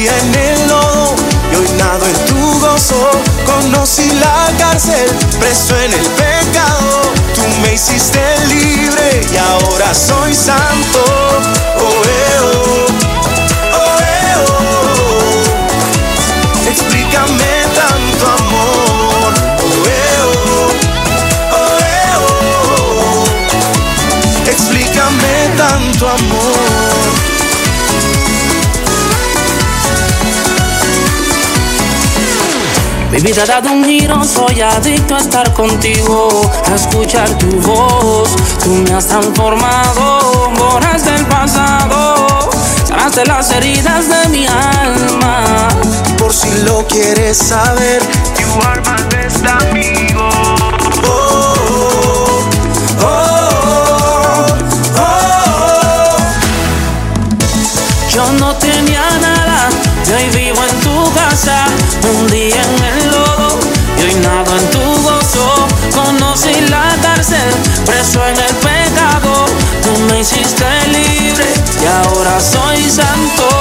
En 0.08 0.34
el 0.34 0.68
lodo 0.68 1.14
y 1.52 1.56
hoy 1.56 1.68
nado 1.78 2.06
en 2.06 2.26
tu 2.26 2.60
gozo. 2.60 3.10
Conocí 3.46 4.10
la 4.14 4.50
cárcel, 4.58 5.08
preso 5.38 5.78
en 5.78 5.92
el 5.92 6.06
pecado. 6.06 7.02
Tú 7.34 7.42
me 7.62 7.74
hiciste 7.74 8.20
libre 8.46 9.20
y 9.32 9.36
ahora 9.36 9.94
soy 9.94 10.34
santo. 10.34 11.37
Mi 33.18 33.32
vida 33.32 33.42
ha 33.42 33.46
dado 33.46 33.72
un 33.72 33.84
giro, 33.84 34.22
soy 34.22 34.60
adicto 34.60 35.16
a 35.16 35.18
estar 35.18 35.52
contigo, 35.52 36.48
a 36.70 36.74
escuchar 36.76 37.28
tu 37.30 37.48
voz. 37.62 38.30
Tú 38.62 38.70
me 38.70 38.92
has 38.92 39.06
transformado, 39.06 40.52
borraste 40.56 41.16
el 41.16 41.26
pasado, 41.26 42.48
sanaste 42.86 43.26
las 43.26 43.50
heridas 43.50 44.08
de 44.08 44.28
mi 44.28 44.46
alma. 44.46 45.68
Por 46.16 46.32
si 46.32 46.48
lo 46.62 46.86
quieres 46.86 47.36
saber, 47.36 48.00
you 48.38 48.46
are 48.68 48.80
my 48.82 49.02
best 49.10 49.44
amigo. 49.44 50.28
Oh, 51.04 51.54
oh, 53.02 53.02
oh, 53.02 54.46
oh, 54.96 55.00
oh. 55.00 56.16
Yo 58.14 58.32
no 58.34 58.54
tenía 58.54 59.02
nada, 59.20 59.70
y 60.06 60.12
hoy 60.12 60.28
vivo 60.36 60.62
en 60.62 60.80
tu 60.82 61.12
casa, 61.14 61.66
La 66.70 66.96
cárcel, 67.02 67.54
preso 67.86 68.24
en 68.26 68.36
el 68.36 68.54
pecado, 68.56 69.46
tú 69.82 69.98
me 70.10 70.20
hiciste 70.20 70.64
libre, 70.88 71.46
y 71.82 71.86
ahora 71.86 72.38
soy 72.40 72.90
santo. 72.90 73.57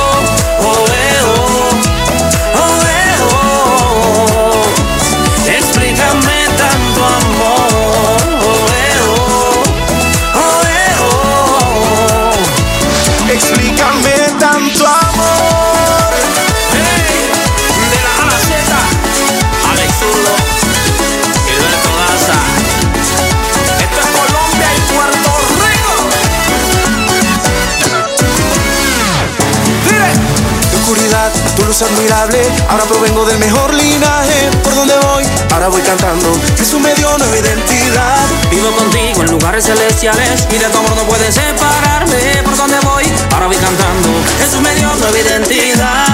Ahora 32.10 32.86
provengo 32.86 33.26
del 33.26 33.38
mejor 33.38 33.74
linaje. 33.74 34.50
Por 34.64 34.74
donde 34.76 34.94
voy, 35.00 35.24
ahora 35.52 35.68
voy 35.68 35.82
cantando. 35.82 36.34
Jesús 36.58 36.80
me 36.80 36.94
dio 36.96 37.18
nueva 37.18 37.38
identidad. 37.38 38.18
Vivo 38.50 38.72
contigo 38.72 39.24
en 39.24 39.32
lugares 39.32 39.66
celestiales 39.66 40.48
y 40.50 40.58
de 40.58 40.66
tu 40.70 40.78
amor 40.78 40.96
no 40.96 41.04
puedes 41.04 41.36
separarme. 41.36 42.44
Por 42.46 42.56
donde 42.56 42.80
voy, 42.80 43.04
ahora 43.34 43.48
voy 43.48 43.58
cantando. 43.58 44.10
Jesús 44.40 44.62
me 44.62 44.74
dio 44.76 44.88
nueva 44.96 45.18
identidad. 45.18 46.06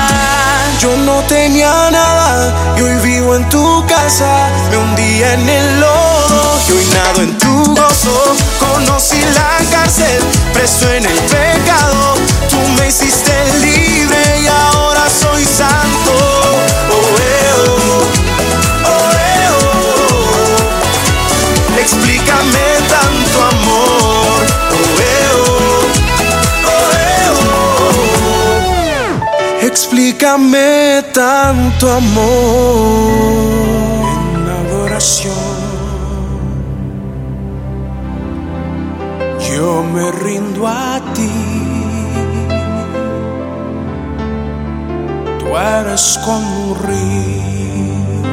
Yo 0.79 0.97
no 0.97 1.21
tenía 1.27 1.91
nada 1.91 2.75
y 2.75 2.82
hoy 2.82 2.95
vivo 3.03 3.36
en 3.36 3.47
tu 3.49 3.86
casa. 3.86 4.49
Me 4.71 4.77
hundía 4.77 5.34
en 5.34 5.47
el 5.47 5.79
lodo 5.79 6.60
y 6.69 6.71
hoy 6.71 6.86
nado 6.86 7.21
en 7.21 7.38
tu 7.38 7.75
gozo. 7.75 8.36
Conocí 8.60 9.21
la 9.36 9.60
cárcel, 9.69 10.23
preso 10.53 10.91
en 10.91 11.06
el 11.06 11.19
pecado. 11.19 12.15
Tú 12.49 12.58
me 12.77 12.88
hiciste 12.88 13.32
libre 13.62 13.72
Tanto 30.34 31.91
amor. 31.91 32.24
En 34.34 34.50
adoración, 34.50 35.32
yo 39.48 39.84
me 39.93 40.12
rindo 40.12 40.67
a 40.67 41.00
ti. 41.13 41.30
Tú 45.38 45.56
eres 45.56 46.19
como 46.26 46.72
un 46.72 46.80
río, 46.80 48.24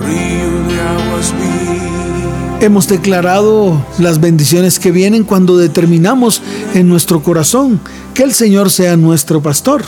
río 0.00 0.50
de 0.66 0.80
aguas 0.80 1.34
vivas. 1.34 2.62
Hemos 2.62 2.88
declarado 2.88 3.84
las 3.98 4.18
bendiciones 4.18 4.78
que 4.78 4.92
vienen 4.92 5.24
cuando 5.24 5.58
determinamos 5.58 6.42
en 6.72 6.88
nuestro 6.88 7.22
corazón 7.22 7.80
que 8.14 8.22
el 8.22 8.34
Señor 8.34 8.70
sea 8.70 8.96
nuestro 8.96 9.42
pastor. 9.42 9.82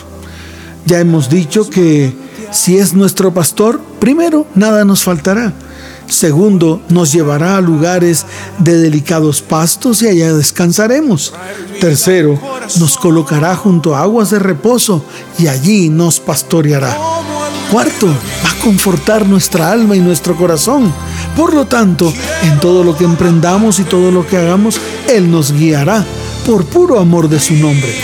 Ya 0.87 1.01
hemos 1.01 1.29
dicho 1.29 1.69
que 1.69 2.13
si 2.51 2.79
es 2.79 2.95
nuestro 2.95 3.33
pastor, 3.33 3.81
primero, 4.01 4.47
nada 4.55 4.85
nos 4.85 5.03
faltará. 5.03 5.53
Segundo, 6.07 6.83
nos 6.91 7.13
llevará 7.13 7.57
a 7.57 7.61
lugares 7.61 8.27
de 8.59 8.79
delicados 8.79 9.41
pastos 9.41 10.03
y 10.03 10.09
allá 10.09 10.35
descansaremos. 10.35 11.33
Tercero, 11.81 12.39
nos 12.79 12.97
colocará 12.99 13.57
junto 13.57 13.95
a 13.95 14.03
aguas 14.03 14.31
de 14.31 14.39
reposo 14.39 15.03
y 15.39 15.47
allí 15.47 15.89
nos 15.89 16.21
pastoreará. 16.21 16.97
Cuarto, 17.73 18.07
va 18.07 18.51
a 18.51 18.63
confortar 18.63 19.27
nuestra 19.27 19.73
alma 19.73 19.97
y 19.97 20.01
nuestro 20.01 20.37
corazón. 20.37 20.93
Por 21.37 21.55
lo 21.55 21.67
tanto, 21.67 22.13
en 22.43 22.61
todo 22.61 22.85
lo 22.85 22.97
que 22.97 23.05
emprendamos 23.05 23.81
y 23.81 23.85
todo 23.85 24.11
lo 24.11 24.27
que 24.27 24.37
hagamos, 24.37 24.79
Él 25.09 25.31
nos 25.31 25.53
guiará 25.53 26.05
por 26.45 26.65
puro 26.65 26.99
amor 27.01 27.29
de 27.29 27.41
su 27.41 27.55
nombre. 27.55 27.95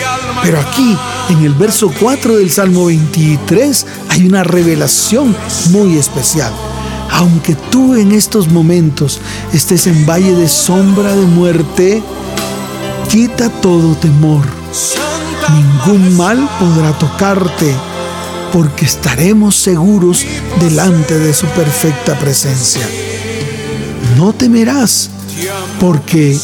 Pero 0.43 0.59
aquí, 0.59 0.97
en 1.29 1.43
el 1.43 1.53
verso 1.53 1.91
4 1.99 2.37
del 2.37 2.49
Salmo 2.49 2.85
23, 2.85 3.85
hay 4.09 4.27
una 4.27 4.43
revelación 4.43 5.35
muy 5.69 5.97
especial. 5.97 6.51
Aunque 7.11 7.55
tú 7.69 7.95
en 7.95 8.11
estos 8.11 8.49
momentos 8.49 9.19
estés 9.53 9.85
en 9.87 10.05
valle 10.05 10.33
de 10.33 10.47
sombra 10.47 11.15
de 11.15 11.25
muerte, 11.25 12.01
quita 13.09 13.49
todo 13.49 13.95
temor. 13.95 14.45
Ningún 15.53 16.17
mal 16.17 16.49
podrá 16.59 16.97
tocarte, 16.97 17.73
porque 18.51 18.85
estaremos 18.85 19.55
seguros 19.55 20.25
delante 20.59 21.19
de 21.19 21.33
su 21.33 21.45
perfecta 21.47 22.17
presencia. 22.17 22.87
No 24.17 24.33
temerás, 24.33 25.09
porque 25.79 26.37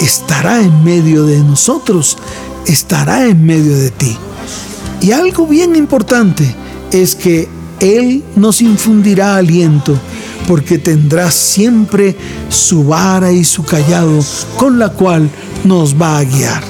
estará 0.00 0.60
en 0.60 0.84
medio 0.84 1.24
de 1.24 1.38
nosotros, 1.40 2.16
estará 2.66 3.26
en 3.26 3.44
medio 3.44 3.76
de 3.76 3.90
ti. 3.90 4.16
Y 5.00 5.12
algo 5.12 5.46
bien 5.46 5.76
importante 5.76 6.54
es 6.90 7.14
que 7.14 7.48
Él 7.80 8.24
nos 8.34 8.60
infundirá 8.60 9.36
aliento, 9.36 9.96
porque 10.46 10.78
tendrá 10.78 11.30
siempre 11.30 12.16
su 12.48 12.84
vara 12.84 13.32
y 13.32 13.44
su 13.44 13.64
callado 13.64 14.24
con 14.56 14.78
la 14.78 14.90
cual 14.90 15.28
nos 15.64 16.00
va 16.00 16.18
a 16.18 16.24
guiar. 16.24 16.62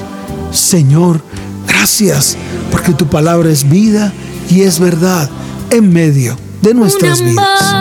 Señor, 0.51 1.21
gracias, 1.67 2.37
porque 2.71 2.93
tu 2.93 3.07
palabra 3.07 3.49
es 3.49 3.67
vida 3.67 4.13
y 4.49 4.61
es 4.61 4.79
verdad 4.79 5.29
en 5.69 5.91
medio 5.91 6.37
de 6.61 6.73
nuestras 6.73 7.19
un 7.19 7.27
vidas. 7.27 7.75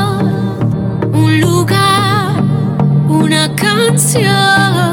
un 1.13 1.41
lugar, 1.41 2.45
una 3.09 3.55
canción 3.55 4.86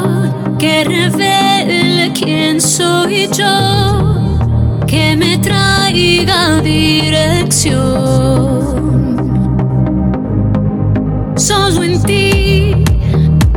que 0.63 0.85
revele 0.85 2.13
quién 2.13 2.61
soy 2.61 3.27
yo, 3.37 4.37
que 4.87 5.13
me 5.13 5.37
traiga 5.39 6.61
dirección. 6.61 7.81
Solo 11.35 11.83
en 11.83 12.01
ti 12.03 12.75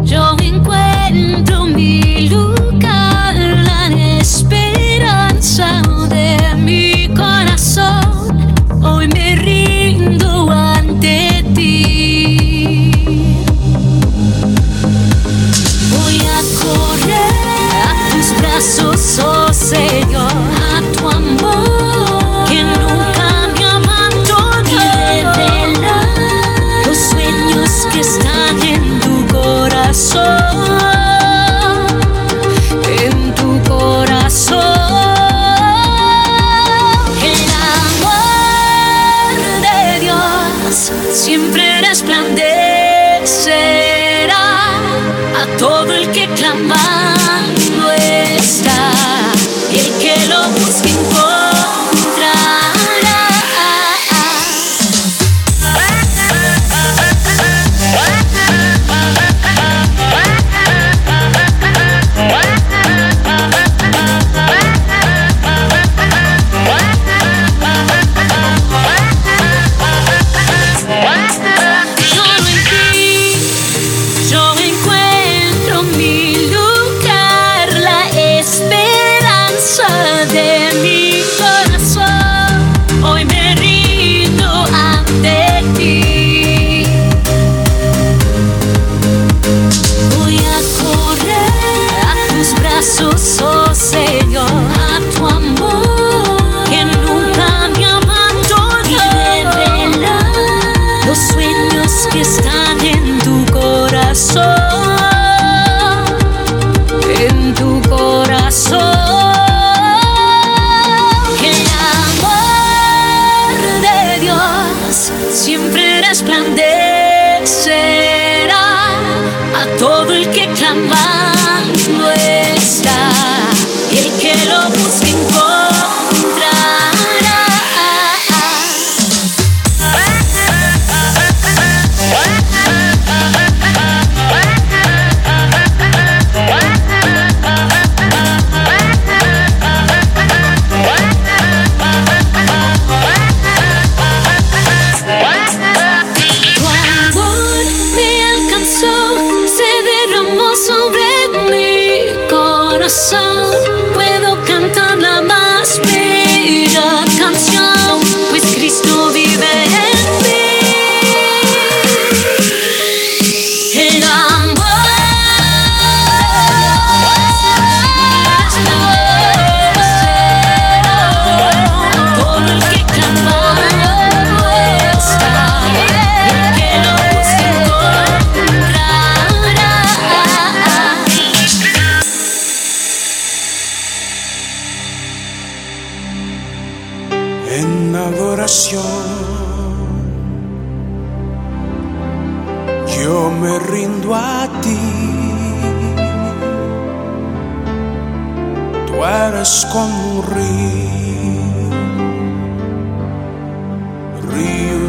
yo 0.02 0.34
encuentro 0.42 1.66
mi 1.66 2.28
lugar, 2.28 3.36
la 3.36 3.86
esperanza 4.18 5.82
de 6.08 6.56
mi 6.56 7.06
corazón. 7.14 8.36
Hoy 8.82 9.06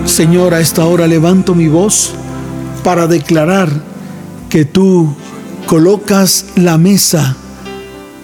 Señor, 0.06 0.56
a 0.56 0.60
esta 0.60 0.86
hora 0.86 1.06
levanto 1.06 1.54
mi 1.54 1.68
voz 1.68 2.12
para 2.84 3.06
declarar 3.06 3.70
que 4.50 4.66
tú 4.66 5.14
colocas 5.68 6.46
la 6.56 6.80
mesa 6.80 7.36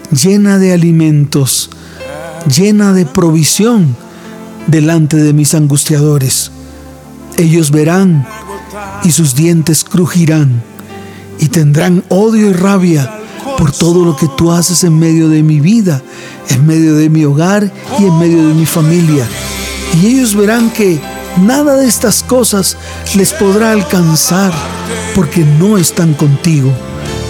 llena 0.10 0.58
de 0.58 0.74
alimentos, 0.74 1.70
llena 2.48 2.94
de 2.94 3.06
provisión 3.06 3.96
delante 4.66 5.18
de 5.18 5.34
mis 5.34 5.54
angustiadores. 5.54 6.52
Ellos 7.38 7.70
verán 7.70 8.26
y 9.04 9.12
sus 9.12 9.36
dientes 9.36 9.84
crujirán 9.84 10.64
y 11.40 11.50
tendrán 11.50 12.04
odio 12.10 12.50
y 12.50 12.54
rabia 12.54 13.20
por 13.58 13.72
todo 13.72 14.06
lo 14.06 14.16
que 14.16 14.28
tú 14.38 14.52
haces 14.52 14.84
en 14.84 14.98
medio 14.98 15.30
de 15.30 15.44
mi 15.44 15.60
vida, 15.60 16.02
en 16.50 16.66
medio 16.66 16.96
de 16.96 17.10
mi 17.10 17.26
hogar 17.26 17.72
y 18.00 18.06
en 18.06 18.20
medio 18.20 18.48
de 18.48 18.54
mi 18.54 18.66
familia. 18.66 19.28
Y 20.02 20.08
ellos 20.08 20.36
verán 20.36 20.70
que 20.72 21.00
nada 21.42 21.76
de 21.78 21.88
estas 21.88 22.24
cosas 22.24 22.78
les 23.16 23.34
podrá 23.34 23.72
alcanzar 23.72 24.52
porque 25.16 25.46
no 25.60 25.78
están 25.78 26.14
contigo. 26.14 26.72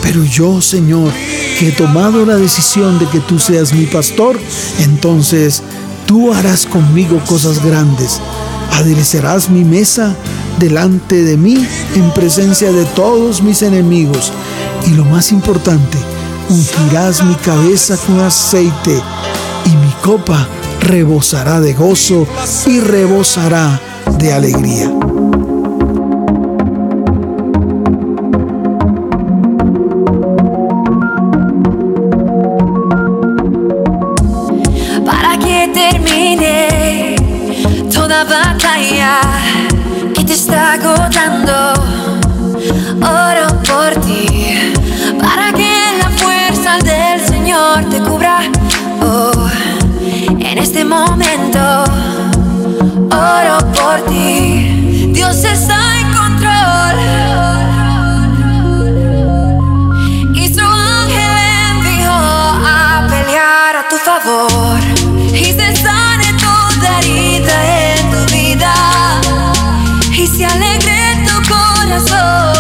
Pero 0.02 0.24
yo, 0.24 0.62
Señor, 0.62 1.12
que 1.58 1.70
he 1.70 1.72
tomado 1.72 2.26
la 2.26 2.36
decisión 2.36 3.00
de 3.00 3.08
que 3.08 3.20
tú 3.22 3.40
seas 3.40 3.74
mi 3.74 3.86
pastor, 3.86 4.38
entonces 4.80 5.62
tú 6.06 6.34
harás 6.34 6.66
conmigo 6.66 7.22
cosas 7.26 7.64
grandes. 7.64 8.20
Aderecerás 8.74 9.50
mi 9.50 9.64
mesa 9.64 10.16
delante 10.60 11.24
de 11.24 11.38
mí 11.38 11.66
en 11.96 12.14
presencia 12.14 12.72
de 12.72 12.86
todos 12.86 13.42
mis 13.42 13.62
enemigos. 13.62 14.32
Y 14.88 14.92
lo 14.92 15.06
más 15.06 15.32
importante, 15.32 15.98
ungirás 16.50 17.24
mi 17.24 17.36
cabeza 17.36 17.98
con 17.98 18.20
aceite 18.20 19.02
y 19.66 19.70
mi 19.70 19.92
copa 20.02 20.48
rebosará 20.82 21.60
de 21.60 21.74
gozo 21.74 22.28
y 22.66 22.80
rebosará 22.80 23.80
de 24.18 24.34
alegría. 24.34 24.92
para 35.06 35.38
que 35.38 35.70
termine 35.74 37.16
toda 37.92 38.24
batalla 38.24 39.20
que 40.14 40.24
te 40.24 40.34
está 40.34 40.74
agotando. 40.74 41.74
Momento, 50.94 51.84
oro 53.10 53.58
por 53.78 53.98
ti. 54.10 55.10
Dios 55.18 55.38
está 55.44 55.80
en 56.02 56.08
control. 56.20 56.98
Y 60.36 60.54
su 60.54 60.66
ángel 61.00 61.36
envió 61.72 62.12
a 62.12 63.08
pelear 63.10 63.76
a 63.82 63.84
tu 63.90 63.98
favor. 64.10 64.80
Y 65.34 65.46
se 65.58 65.76
sane 65.84 66.30
toda 66.48 67.00
herida 67.00 67.58
en 67.96 68.04
tu 68.12 68.22
vida. 68.34 68.74
Y 70.22 70.28
se 70.28 70.46
alegre 70.46 71.00
tu 71.28 71.36
corazón. 71.54 72.53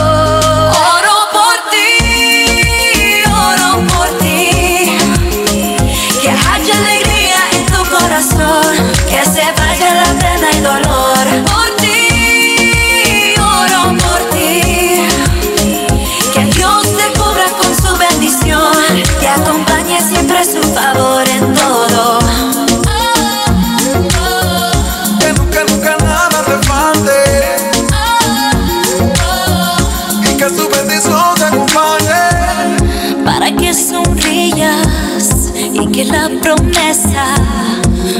Que 35.93 36.05
la 36.05 36.27
promesa 36.41 37.35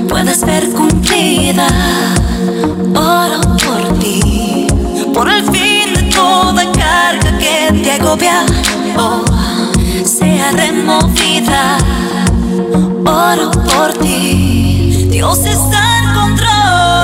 puedas 0.07 0.45
ver 0.45 0.69
cumplida. 0.69 1.67
Oro 2.95 3.41
por 3.65 3.99
ti, 3.99 4.67
por 5.12 5.27
el 5.27 5.43
fin 5.45 5.93
de 5.95 6.03
toda 6.13 6.71
carga 6.71 7.38
que 7.39 7.73
te 7.83 7.93
agobia. 7.93 8.45
Oh, 8.95 9.23
sea 10.05 10.51
removida. 10.51 11.77
Oro 13.05 13.49
por 13.51 13.93
ti, 13.93 15.07
Dios 15.09 15.39
está 15.39 15.97
en 15.97 16.13
control. 16.13 17.02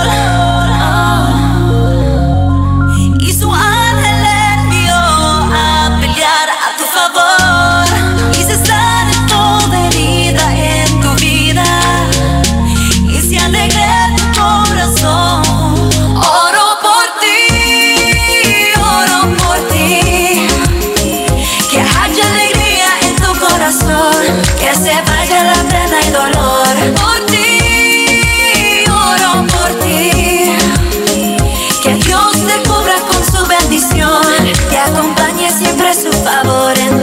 Favor 36.30 36.78
en 36.78 36.99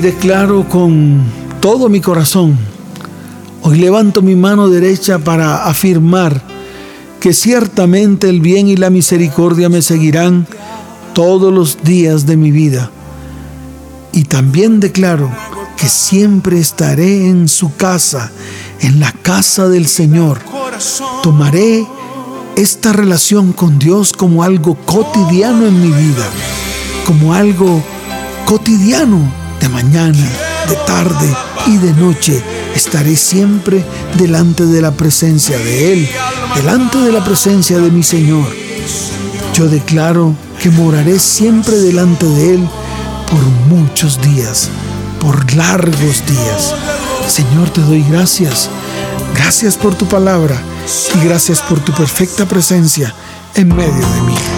Declaro 0.00 0.68
con 0.68 1.24
todo 1.60 1.88
mi 1.88 2.00
corazón, 2.00 2.56
hoy 3.62 3.78
levanto 3.78 4.22
mi 4.22 4.36
mano 4.36 4.68
derecha 4.68 5.18
para 5.18 5.64
afirmar 5.64 6.40
que 7.18 7.32
ciertamente 7.32 8.28
el 8.28 8.40
bien 8.40 8.68
y 8.68 8.76
la 8.76 8.90
misericordia 8.90 9.68
me 9.68 9.82
seguirán 9.82 10.46
todos 11.14 11.52
los 11.52 11.82
días 11.82 12.26
de 12.26 12.36
mi 12.36 12.52
vida. 12.52 12.92
Y 14.12 14.22
también 14.24 14.78
declaro 14.78 15.32
que 15.76 15.88
siempre 15.88 16.60
estaré 16.60 17.26
en 17.26 17.48
su 17.48 17.74
casa, 17.74 18.30
en 18.80 19.00
la 19.00 19.10
casa 19.10 19.68
del 19.68 19.88
Señor. 19.88 20.38
Tomaré 21.24 21.84
esta 22.54 22.92
relación 22.92 23.52
con 23.52 23.80
Dios 23.80 24.12
como 24.12 24.44
algo 24.44 24.76
cotidiano 24.76 25.66
en 25.66 25.82
mi 25.82 25.90
vida, 25.90 26.26
como 27.04 27.34
algo 27.34 27.82
cotidiano 28.46 29.47
de 29.60 29.68
mañana, 29.68 30.28
de 30.68 30.76
tarde 30.86 31.36
y 31.66 31.76
de 31.78 31.92
noche. 31.94 32.42
Estaré 32.74 33.16
siempre 33.16 33.84
delante 34.16 34.64
de 34.66 34.80
la 34.80 34.92
presencia 34.92 35.58
de 35.58 35.92
Él, 35.92 36.08
delante 36.54 36.98
de 36.98 37.12
la 37.12 37.24
presencia 37.24 37.78
de 37.78 37.90
mi 37.90 38.02
Señor. 38.02 38.46
Yo 39.54 39.66
declaro 39.66 40.34
que 40.62 40.70
moraré 40.70 41.18
siempre 41.18 41.76
delante 41.76 42.26
de 42.26 42.54
Él 42.54 42.68
por 43.30 43.40
muchos 43.76 44.20
días, 44.20 44.68
por 45.20 45.54
largos 45.54 46.24
días. 46.26 46.74
Señor, 47.26 47.70
te 47.70 47.80
doy 47.80 48.04
gracias. 48.08 48.68
Gracias 49.34 49.76
por 49.76 49.94
tu 49.94 50.06
palabra 50.06 50.60
y 51.14 51.26
gracias 51.26 51.60
por 51.60 51.80
tu 51.80 51.92
perfecta 51.92 52.46
presencia 52.46 53.14
en 53.54 53.74
medio 53.74 53.92
de 53.92 54.20
mí. 54.22 54.57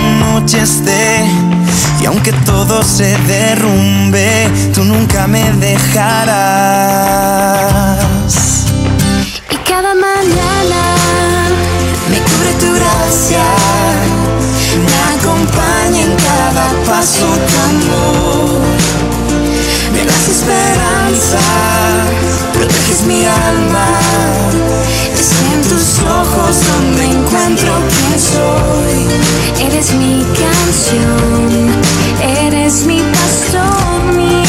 noche 0.21 0.61
esté, 0.61 1.25
y 1.99 2.05
aunque 2.05 2.31
todo 2.45 2.83
se 2.83 3.17
derrumbe, 3.27 4.49
tú 4.73 4.83
nunca 4.83 5.27
me 5.27 5.51
dejarás. 5.53 7.01
Y 9.49 9.55
cada 9.69 9.93
mañana 9.93 10.81
Me 12.09 12.19
cubre 12.27 12.51
tu 12.61 12.69
gracia, 12.79 13.45
me 14.87 14.97
acompaña 15.15 16.01
en 16.07 16.13
cada 16.27 16.65
paso 16.85 17.27
tu 17.47 17.55
amor. 17.69 18.40
Das 20.21 20.29
esperanza, 20.29 21.39
proteges 22.53 23.01
mi 23.07 23.25
alma. 23.25 23.87
Es 25.15 25.31
en 25.51 25.61
tus 25.63 25.99
ojos 25.99 26.57
donde 26.67 27.05
encuentro 27.05 27.73
quién 27.89 28.19
soy. 28.19 29.07
eres 29.65 29.93
mi 29.93 30.23
canción, 30.43 31.71
eres 32.45 32.85
mi 32.85 33.01
pastor, 33.01 34.13
mi 34.13 34.40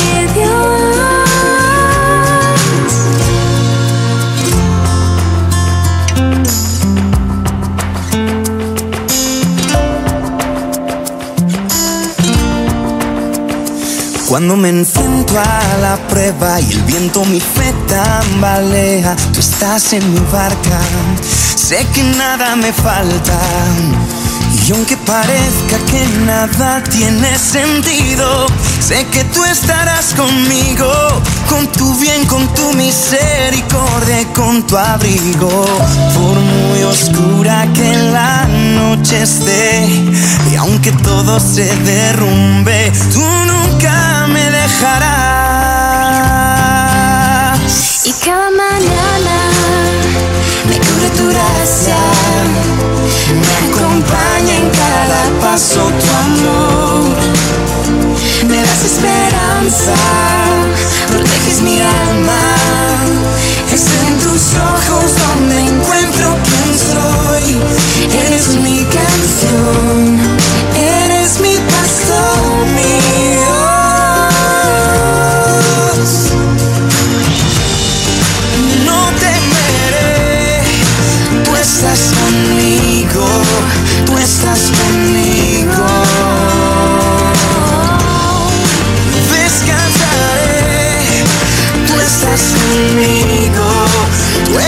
Cuando 14.33 14.57
me 14.57 14.70
enfrento 14.70 15.39
a 15.39 15.76
la 15.83 15.97
prueba 16.09 16.59
y 16.59 16.72
el 16.72 16.80
viento 16.85 17.22
mi 17.26 17.39
fe 17.39 17.74
tambalea, 17.87 19.14
tú 19.30 19.41
estás 19.41 19.93
en 19.93 20.11
mi 20.11 20.20
barca, 20.33 20.80
sé 21.55 21.87
que 21.93 22.03
nada 22.03 22.57
me 22.57 22.72
falta. 22.72 23.39
Y 24.66 24.72
aunque 24.72 24.97
parezca 24.97 25.76
que 25.91 26.07
nada 26.24 26.83
tiene 26.85 27.39
sentido, 27.39 28.47
sé 28.80 29.07
que 29.12 29.22
tú 29.24 29.45
estarás 29.45 30.14
conmigo, 30.14 30.91
con 31.51 31.66
tu 31.66 31.95
bien, 31.97 32.24
con 32.24 32.49
tu 32.55 32.72
misericordia, 32.72 34.26
con 34.35 34.66
tu 34.66 34.78
abrigo. 34.78 35.66
Por 36.14 36.41
muy 36.41 36.83
oscura 36.85 37.66
que 37.74 37.95
la 38.11 38.47
noche 38.47 39.24
esté, 39.24 39.85
y 40.51 40.57
aunque 40.57 40.91
todo 40.93 41.39
se 41.39 41.76
derrumbe, 41.85 42.91
tú 43.12 43.20
nunca 43.20 44.12
Y 48.05 48.12
cada 48.25 48.51
mañana 48.51 49.37
Me 50.68 50.77
cubre 50.79 51.09
tu 51.16 51.29
gracia, 51.29 51.97
me 53.41 53.53
acompaña 53.68 54.55
en 54.57 54.68
cada 54.70 55.41
paso 55.41 55.81
tu 56.01 56.09
amor. 56.27 57.16
Me 58.49 58.57
das 58.57 58.85
esperanza, 58.85 59.95
proteges 61.09 61.61
mi 61.62 61.81
alma. 61.81 62.43
Es 63.73 63.87
en 64.07 64.18
tus 64.18 64.55
ojos 64.57 65.12
donde 65.23 65.61
encuentro 65.61 66.37
quién 66.45 66.68
soy. 66.91 67.47
Eres 68.27 68.49
mi 68.57 68.85
canción, 68.85 70.22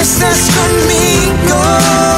estás 0.04 0.50
conmigo. 0.50 2.13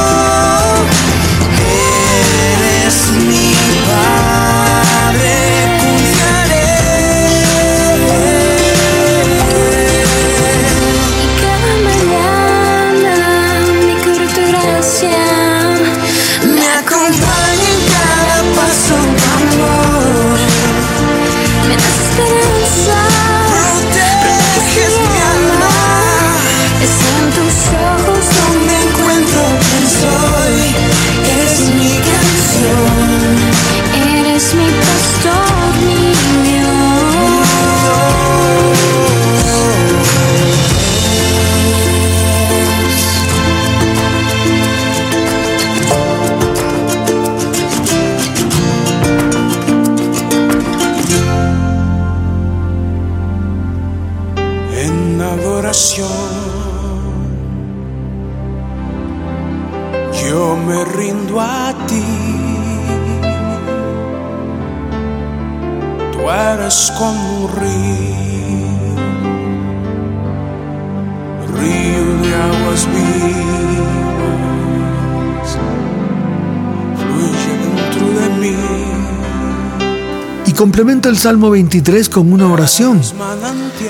Complementa 80.77 81.09
el 81.09 81.17
Salmo 81.17 81.49
23 81.49 82.07
con 82.11 82.31
una 82.35 82.53
oración. 82.53 83.01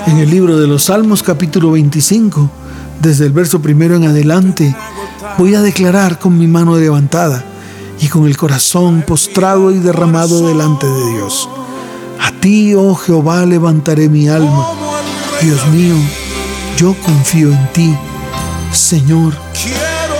En 0.06 0.18
el 0.18 0.30
libro 0.30 0.56
de 0.56 0.68
los 0.68 0.84
Salmos 0.84 1.20
capítulo 1.20 1.72
25, 1.72 2.48
desde 3.02 3.26
el 3.26 3.32
verso 3.32 3.60
primero 3.60 3.96
en 3.96 4.04
adelante, 4.04 4.72
voy 5.36 5.56
a 5.56 5.62
declarar 5.62 6.20
con 6.20 6.38
mi 6.38 6.46
mano 6.46 6.76
levantada 6.76 7.44
y 8.00 8.06
con 8.06 8.28
el 8.28 8.36
corazón 8.36 9.02
postrado 9.04 9.72
y 9.72 9.80
derramado 9.80 10.46
delante 10.46 10.86
de 10.86 11.10
Dios. 11.10 11.48
A 12.20 12.30
ti, 12.30 12.76
oh 12.76 12.94
Jehová, 12.94 13.44
levantaré 13.44 14.08
mi 14.08 14.28
alma. 14.28 14.68
Dios 15.42 15.66
mío, 15.72 15.96
yo 16.76 16.94
confío 17.04 17.50
en 17.50 17.72
ti. 17.72 17.96
Señor, 18.70 19.34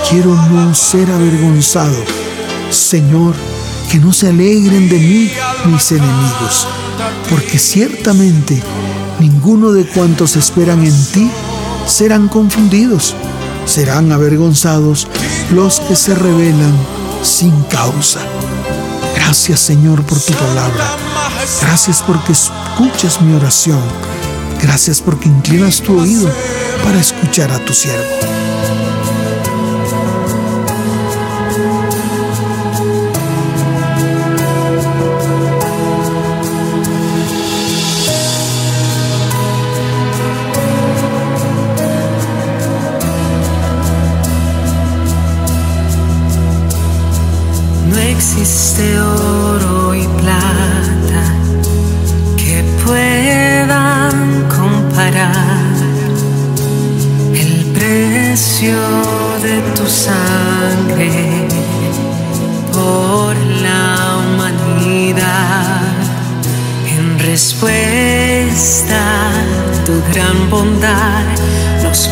quiero 0.09 0.35
no 0.35 0.75
ser 0.75 1.09
avergonzado. 1.11 1.95
Señor, 2.71 3.35
que 3.89 3.99
no 3.99 4.11
se 4.11 4.27
alegren 4.27 4.89
de 4.89 4.99
mí 4.99 5.31
mis 5.65 5.91
enemigos, 5.91 6.67
porque 7.29 7.59
ciertamente 7.59 8.61
ninguno 9.19 9.71
de 9.71 9.85
cuantos 9.85 10.35
esperan 10.35 10.83
en 10.85 11.05
ti 11.07 11.29
serán 11.85 12.27
confundidos, 12.27 13.15
serán 13.65 14.11
avergonzados 14.11 15.07
los 15.51 15.79
que 15.81 15.95
se 15.95 16.15
rebelan 16.15 16.73
sin 17.23 17.63
causa. 17.63 18.21
Gracias 19.15 19.59
Señor 19.59 20.03
por 20.03 20.19
tu 20.19 20.33
palabra. 20.33 20.85
Gracias 21.61 22.03
porque 22.05 22.33
escuchas 22.33 23.21
mi 23.21 23.33
oración. 23.35 23.81
Gracias 24.61 25.01
porque 25.01 25.29
inclinas 25.29 25.81
tu 25.81 25.99
oído 25.99 26.29
para 26.83 26.99
escuchar 26.99 27.51
a 27.51 27.59
tu 27.59 27.73
siervo. 27.73 28.36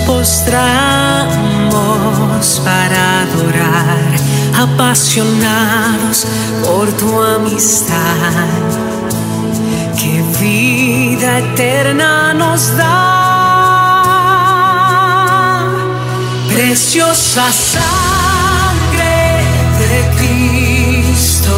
Postramos 0.05 1.35
para 2.63 3.21
adorar, 3.21 4.15
apasionados 4.55 6.25
por 6.63 6.91
tu 6.93 7.21
amistad. 7.21 8.47
Que 9.97 10.21
vida 10.39 11.39
eterna 11.39 12.33
nos 12.33 12.75
da. 12.77 13.15
Preciosa 16.53 17.51
sangre 17.51 19.15
de 19.79 20.01
Cristo, 20.17 21.55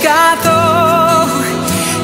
rescató, 0.07 1.27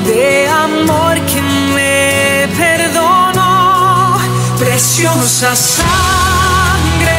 de 0.04 0.48
amor 0.48 1.14
que 1.26 1.40
me 1.40 2.48
perdonó, 2.58 4.18
preciosa 4.58 5.54
sangre 5.54 7.12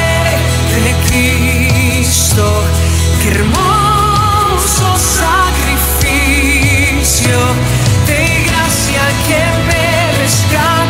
de 0.84 0.93
Cristo, 1.07 2.45
qué 3.21 3.29
hermoso 3.29 4.88
sacrificio 6.03 7.39
de 8.05 8.19
gracia 8.47 9.03
que 9.27 9.41
me 9.67 9.86
rescató, 10.21 10.82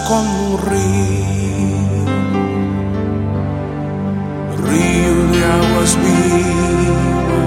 como 0.00 0.54
un 0.54 0.58
río, 0.62 0.80
río 4.64 5.14
de 5.32 5.44
aguas 5.44 5.96
vivas, 6.00 7.38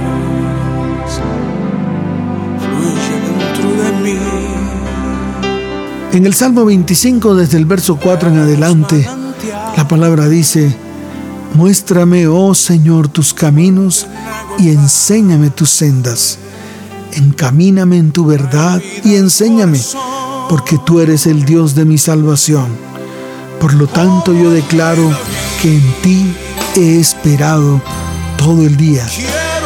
fluye 2.60 3.16
dentro 3.26 3.68
de 3.84 3.90
mí. 4.04 4.20
En 6.14 6.26
el 6.26 6.34
Salmo 6.34 6.66
25, 6.66 7.36
desde 7.36 7.58
el 7.58 7.66
verso 7.66 7.98
4 7.98 8.30
en 8.30 8.38
adelante, 8.38 9.08
la 9.76 9.88
palabra 9.88 10.30
dice, 10.30 10.76
Muéstrame, 11.56 12.28
oh 12.28 12.54
Señor, 12.54 13.08
tus 13.08 13.34
caminos 13.34 14.08
y 14.60 14.70
enséñame 14.70 15.50
tus 15.50 15.70
sendas. 15.70 16.38
Encamíname 17.14 17.98
en 17.98 18.12
tu 18.12 18.26
verdad 18.26 18.82
y 19.04 19.16
enséñame, 19.16 19.80
porque 20.50 20.78
tú 20.78 21.00
eres 21.00 21.26
el 21.26 21.46
Dios 21.46 21.76
de 21.76 21.86
mi 21.86 21.98
salvación. 21.98 22.68
Por 23.60 23.74
lo 23.74 23.88
tanto, 23.88 24.34
yo 24.34 24.52
declaro 24.52 25.10
que 25.62 25.76
en 25.76 25.94
ti 26.02 26.36
he 26.76 27.00
esperado 27.00 27.82
todo 28.38 28.62
el 28.62 28.78
día 28.78 29.06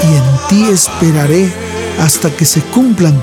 y 0.03 0.07
en 0.07 0.47
ti 0.47 0.71
esperaré 0.71 1.51
hasta 1.99 2.29
que 2.31 2.45
se 2.45 2.61
cumplan 2.61 3.19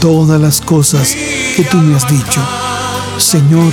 todas 0.00 0.40
las 0.40 0.60
cosas 0.60 1.14
que 1.56 1.64
tú 1.64 1.78
me 1.78 1.96
has 1.96 2.08
dicho. 2.08 2.40
Señor, 3.18 3.72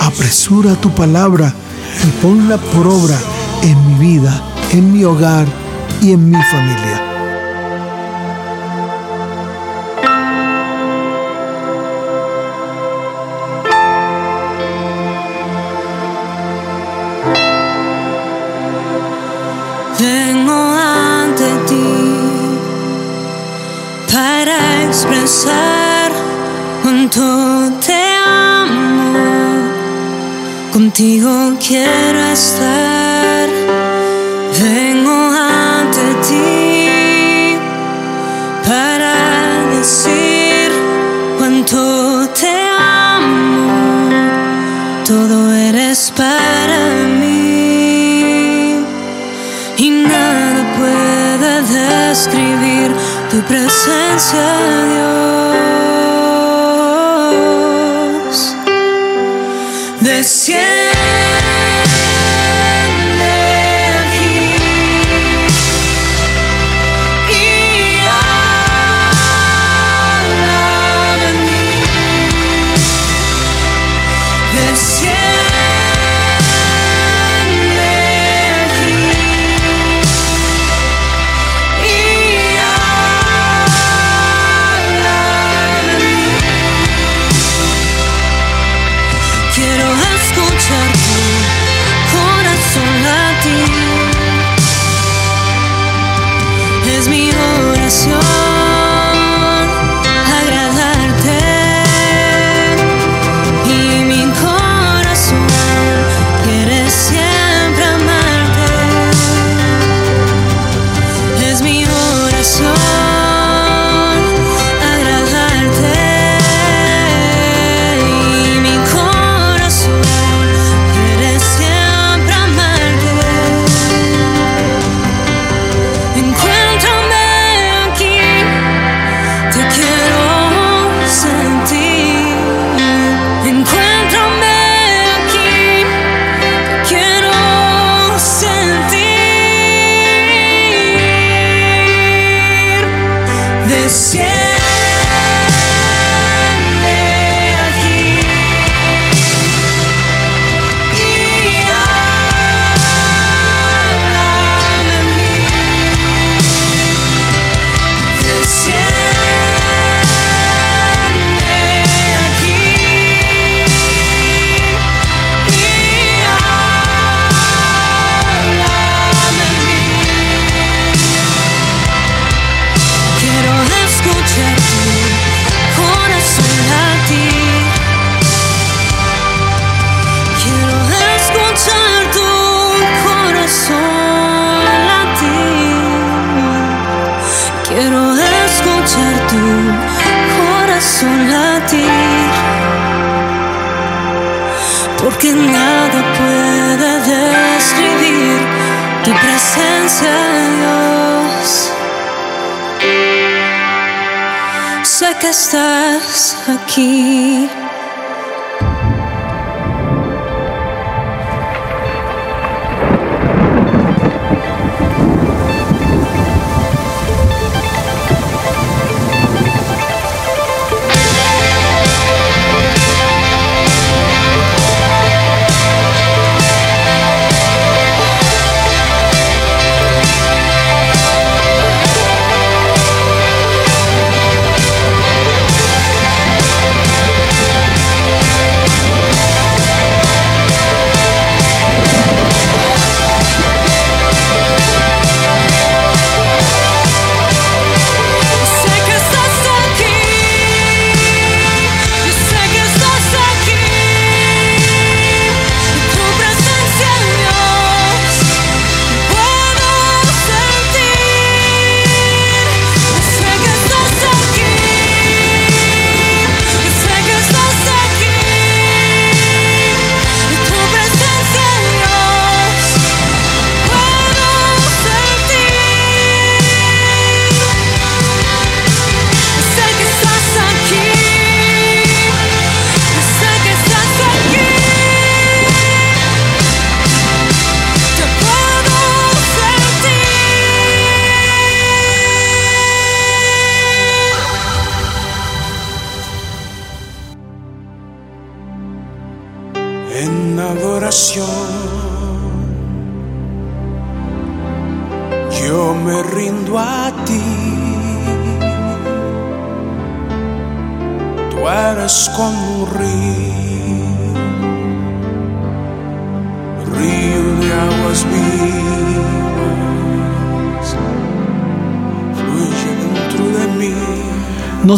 apresura 0.00 0.74
tu 0.74 0.90
palabra 0.94 1.52
y 2.04 2.22
ponla 2.22 2.58
por 2.58 2.86
obra 2.86 3.18
en 3.62 3.86
mi 3.88 4.12
vida, 4.12 4.42
en 4.72 4.92
mi 4.92 5.04
hogar 5.04 5.46
y 6.00 6.12
en 6.12 6.30
mi 6.30 6.42
familia. 6.44 6.97
Contigo 30.98 31.54
quiero 31.64 32.18
estar. 32.32 33.48
Vengo 34.60 35.30
ante 35.30 36.02
ti 36.26 37.56
para 38.66 39.14
decir 39.76 40.72
cuánto 41.38 42.28
te 42.30 42.50
amo. 42.80 44.10
Todo 45.06 45.54
eres 45.54 46.12
para 46.16 46.80
mí 47.20 48.82
y 49.76 49.90
nada 49.90 50.66
puede 50.78 51.62
describir 51.62 52.92
tu 53.30 53.40
presencia, 53.42 54.46
Dios. 54.90 55.38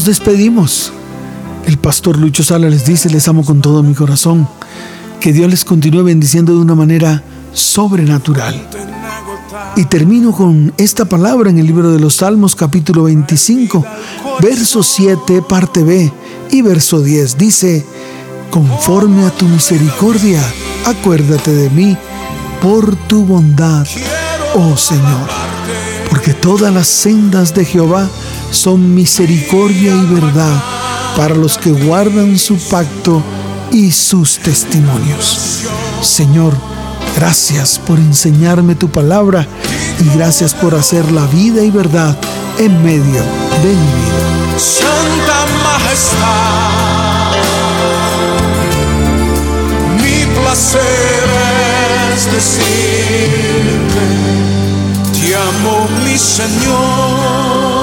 Nos 0.00 0.06
despedimos. 0.06 0.94
El 1.66 1.76
pastor 1.76 2.16
Lucho 2.16 2.42
Sala 2.42 2.70
les 2.70 2.86
dice, 2.86 3.10
les 3.10 3.28
amo 3.28 3.44
con 3.44 3.60
todo 3.60 3.82
mi 3.82 3.92
corazón. 3.92 4.48
Que 5.20 5.30
Dios 5.30 5.50
les 5.50 5.62
continúe 5.62 6.02
bendiciendo 6.02 6.54
de 6.54 6.58
una 6.58 6.74
manera 6.74 7.22
sobrenatural. 7.52 8.66
Y 9.76 9.84
termino 9.84 10.32
con 10.32 10.72
esta 10.78 11.04
palabra 11.04 11.50
en 11.50 11.58
el 11.58 11.66
libro 11.66 11.92
de 11.92 12.00
los 12.00 12.14
Salmos 12.14 12.56
capítulo 12.56 13.02
25, 13.02 13.84
verso 14.40 14.82
7, 14.82 15.42
parte 15.42 15.84
B 15.84 16.10
y 16.50 16.62
verso 16.62 17.02
10. 17.02 17.36
Dice, 17.36 17.84
conforme 18.48 19.26
a 19.26 19.30
tu 19.32 19.44
misericordia, 19.44 20.42
acuérdate 20.86 21.52
de 21.52 21.68
mí 21.68 21.94
por 22.62 22.96
tu 23.06 23.26
bondad, 23.26 23.86
oh 24.54 24.78
Señor. 24.78 25.28
Porque 26.08 26.32
todas 26.32 26.72
las 26.72 26.88
sendas 26.88 27.52
de 27.52 27.66
Jehová 27.66 28.08
son 28.50 28.94
misericordia 28.94 29.94
y 29.94 30.14
verdad 30.14 30.62
para 31.16 31.34
los 31.34 31.58
que 31.58 31.70
guardan 31.70 32.38
su 32.38 32.56
pacto 32.56 33.22
y 33.72 33.90
sus 33.90 34.38
testimonios. 34.38 35.64
Señor, 36.02 36.54
gracias 37.16 37.78
por 37.78 37.98
enseñarme 37.98 38.74
tu 38.74 38.88
palabra 38.88 39.46
y 40.00 40.16
gracias 40.16 40.54
por 40.54 40.74
hacer 40.74 41.10
la 41.12 41.26
vida 41.26 41.62
y 41.62 41.70
verdad 41.70 42.16
en 42.58 42.82
medio 42.82 43.22
de 43.62 43.68
mi 43.68 43.74
vida. 43.74 44.58
Santa 44.58 45.46
Majestad, 45.64 46.80
mi 50.02 50.26
placer 50.40 51.30
es 52.14 52.24
decirte, 52.32 54.04
te 55.14 55.36
amo 55.36 55.88
mi 56.04 56.18
Señor, 56.18 57.79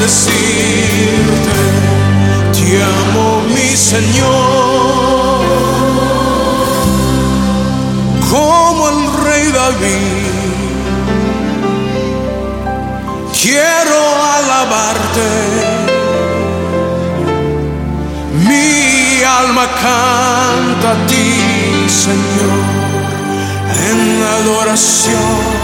decirte, 0.00 1.58
te 2.52 2.82
amo 2.82 3.42
mi 3.54 3.76
Señor, 3.76 5.40
como 8.30 8.88
el 8.88 9.24
rey 9.24 9.52
David, 9.52 10.26
quiero 13.40 13.98
alabarte. 14.38 15.30
Mi 18.48 19.22
alma 19.22 19.66
canta 19.82 20.92
a 20.92 21.06
ti, 21.06 21.88
Señor, 21.88 22.60
en 23.88 24.22
adoración. 24.22 25.55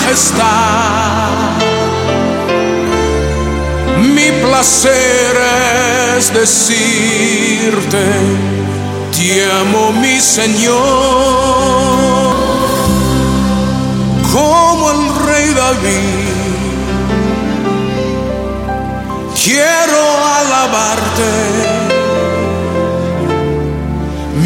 Majestad. 0.00 1.30
Mi 4.14 4.30
placer 4.42 5.36
es 6.16 6.32
decirte, 6.32 8.04
te 9.16 9.44
amo 9.60 9.92
mi 9.92 10.18
Señor 10.20 10.78
como 14.32 14.90
el 14.90 15.26
rey 15.26 15.48
David. 15.54 16.30
Quiero 19.42 20.00
alabarte, 20.38 21.32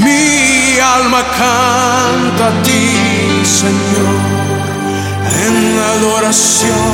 mi 0.02 0.78
alma 0.80 1.22
canta 1.38 2.46
a 2.48 2.62
ti, 2.62 3.44
Señor, 3.44 4.24
en 5.47 5.57
adoración. 5.97 6.93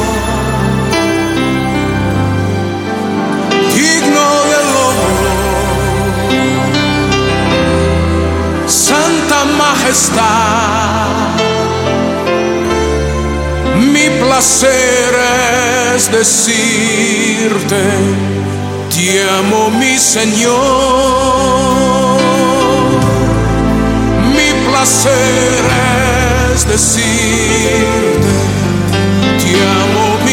Digno 3.75 4.29
del 4.53 4.69
honor, 4.87 5.29
Santa 8.67 9.39
Majestad 9.59 11.11
mi 13.93 14.09
placer 14.23 15.15
es 15.95 16.11
decirte, 16.13 17.83
te 18.95 19.23
amo 19.39 19.71
mi 19.71 19.97
Señor. 19.99 20.59
Mi 24.35 24.51
placer 24.69 25.65
es 26.55 26.69
decirte, 26.69 28.30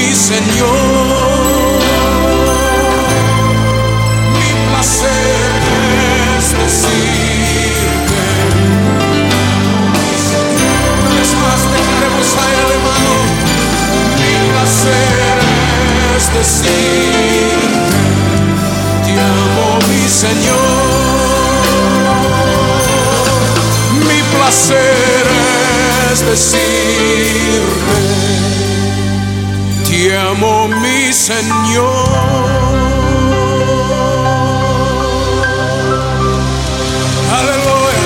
mi 0.07 0.15
Señor. 0.15 1.07
Mi 4.33 4.49
placer 4.69 5.51
es 6.37 6.47
decirte. 6.61 8.23
Es 11.21 11.31
más, 11.41 11.61
dejaremos 11.73 12.29
a 12.41 12.45
él, 12.57 12.67
hermano. 12.75 13.13
Mi 14.21 14.33
placer 14.51 15.37
es 16.15 16.25
decirte. 16.37 17.87
Te 19.05 19.11
amo, 19.19 19.69
mi 19.89 20.03
Señor. 20.07 20.77
Mi 24.07 24.19
placer 24.33 25.25
es 26.11 26.19
decirte 26.25 27.76
Aleluya. 37.31 38.03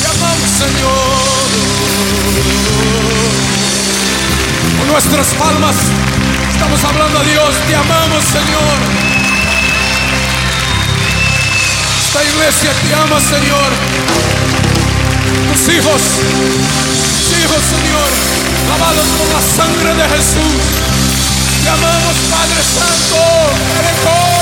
Te 0.00 0.06
amamos, 0.06 0.50
Señor. 0.58 1.48
Con 4.78 4.88
nuestras 4.88 5.26
palmas 5.34 5.76
estamos 6.52 6.84
hablando 6.84 7.18
a 7.18 7.24
Dios. 7.24 7.54
Te 7.68 7.74
amamos, 7.74 8.24
Señor. 8.24 8.78
Esta 12.06 12.24
iglesia 12.24 12.70
te 12.82 12.94
ama, 12.94 13.20
Señor. 13.20 13.72
Tus 15.52 15.74
hijos, 15.74 16.02
hijos, 17.30 17.62
Señor, 17.70 18.10
lavados 18.68 19.06
por 19.18 19.28
la 19.32 19.40
sangre 19.40 19.94
de 19.94 20.08
Jesús. 20.08 20.62
Te 21.62 21.68
amamos, 21.68 22.16
Padre 22.30 22.62
Santo. 22.62 23.18
Misericordia. 23.62 24.32